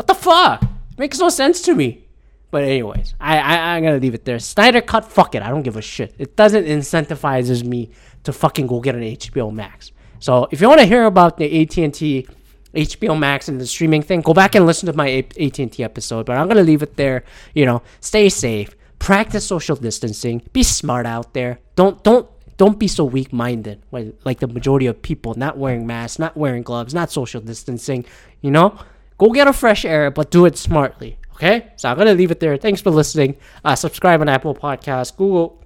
What 0.03 0.07
the 0.07 0.15
fuck? 0.15 0.65
Makes 0.97 1.19
no 1.19 1.29
sense 1.29 1.61
to 1.61 1.73
me. 1.73 2.03
But 2.51 2.63
anyways, 2.65 3.15
I, 3.21 3.37
I 3.37 3.55
I'm 3.75 3.83
gonna 3.83 3.99
leave 3.99 4.13
it 4.13 4.25
there. 4.25 4.37
Snyder 4.37 4.81
cut, 4.81 5.09
fuck 5.09 5.33
it. 5.33 5.41
I 5.41 5.47
don't 5.47 5.63
give 5.63 5.77
a 5.77 5.81
shit. 5.81 6.13
It 6.17 6.35
doesn't 6.35 6.65
incentivizes 6.65 7.63
me 7.63 7.89
to 8.25 8.33
fucking 8.33 8.67
go 8.67 8.81
get 8.81 8.95
an 8.95 9.01
HBO 9.01 9.53
Max. 9.53 9.93
So 10.19 10.49
if 10.51 10.59
you 10.59 10.67
want 10.67 10.81
to 10.81 10.85
hear 10.85 11.05
about 11.05 11.37
the 11.37 11.61
AT 11.61 11.77
and 11.77 11.93
T 11.93 12.27
HBO 12.73 13.17
Max 13.17 13.47
and 13.47 13.61
the 13.61 13.65
streaming 13.65 14.01
thing, 14.01 14.19
go 14.19 14.33
back 14.33 14.55
and 14.55 14.65
listen 14.65 14.87
to 14.87 14.93
my 14.93 15.09
AT 15.09 15.57
and 15.57 15.71
T 15.71 15.81
episode. 15.85 16.25
But 16.25 16.35
I'm 16.35 16.49
gonna 16.49 16.63
leave 16.63 16.83
it 16.83 16.97
there. 16.97 17.23
You 17.53 17.65
know, 17.65 17.81
stay 18.01 18.27
safe, 18.27 18.75
practice 18.99 19.47
social 19.47 19.77
distancing, 19.77 20.41
be 20.51 20.63
smart 20.63 21.05
out 21.05 21.33
there. 21.33 21.59
Don't 21.77 22.03
don't 22.03 22.27
don't 22.57 22.77
be 22.77 22.89
so 22.89 23.05
weak 23.05 23.31
minded 23.31 23.81
like 23.91 24.39
the 24.41 24.47
majority 24.47 24.85
of 24.85 25.01
people 25.01 25.33
not 25.35 25.57
wearing 25.57 25.87
masks, 25.87 26.19
not 26.19 26.35
wearing 26.35 26.61
gloves, 26.61 26.93
not 26.93 27.09
social 27.09 27.39
distancing. 27.39 28.03
You 28.41 28.51
know, 28.51 28.77
go 29.17 29.30
get 29.30 29.47
a 29.47 29.54
fresh 29.54 29.86
air, 29.86 30.12
but 30.12 30.32
do 30.32 30.45
it 30.45 30.58
smartly. 30.58 31.17
Okay, 31.36 31.71
so 31.78 31.89
I'm 31.89 31.97
gonna 31.97 32.13
leave 32.13 32.32
it 32.32 32.39
there. 32.39 32.56
Thanks 32.58 32.82
for 32.82 32.91
listening. 32.91 33.38
Uh, 33.65 33.76
subscribe 33.76 34.21
on 34.21 34.30
Apple 34.30 34.56
Podcasts, 34.56 35.15
Google. 35.15 35.60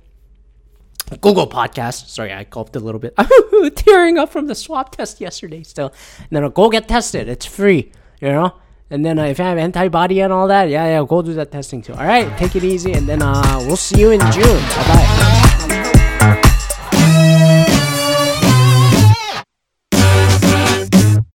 Google 1.22 1.48
Podcast. 1.48 2.10
Sorry, 2.10 2.34
I 2.34 2.44
gulped 2.44 2.76
a 2.76 2.80
little 2.80 3.00
bit. 3.00 3.14
I'm 3.18 3.30
tearing 3.76 4.18
up 4.18 4.30
from 4.30 4.48
the 4.48 4.56
swab 4.56 4.92
test 4.92 5.22
yesterday 5.22 5.64
still. 5.64 5.94
And 6.20 6.30
then 6.32 6.50
go 6.52 6.70
get 6.70 6.88
tested. 6.88 7.30
It's 7.30 7.46
free, 7.46 7.92
you 8.20 8.30
know? 8.30 8.54
And 8.90 9.06
then 9.06 9.20
uh, 9.20 9.24
if 9.24 9.40
you 9.40 9.46
have 9.46 9.58
antibody 9.58 10.22
and 10.22 10.32
all 10.32 10.48
that, 10.48 10.70
yeah, 10.70 10.86
yeah, 10.86 11.06
go 11.08 11.22
do 11.22 11.34
that 11.36 11.52
testing 11.52 11.82
too. 11.82 11.94
All 11.94 12.06
right, 12.06 12.36
take 12.38 12.56
it 12.56 12.64
easy. 12.64 12.94
And 12.94 13.08
then 13.08 13.22
uh, 13.22 13.64
we'll 13.66 13.78
see 13.78 14.00
you 14.02 14.12
in 14.12 14.20
June. 14.32 14.62
Bye 14.62 14.88
bye. 14.88 15.37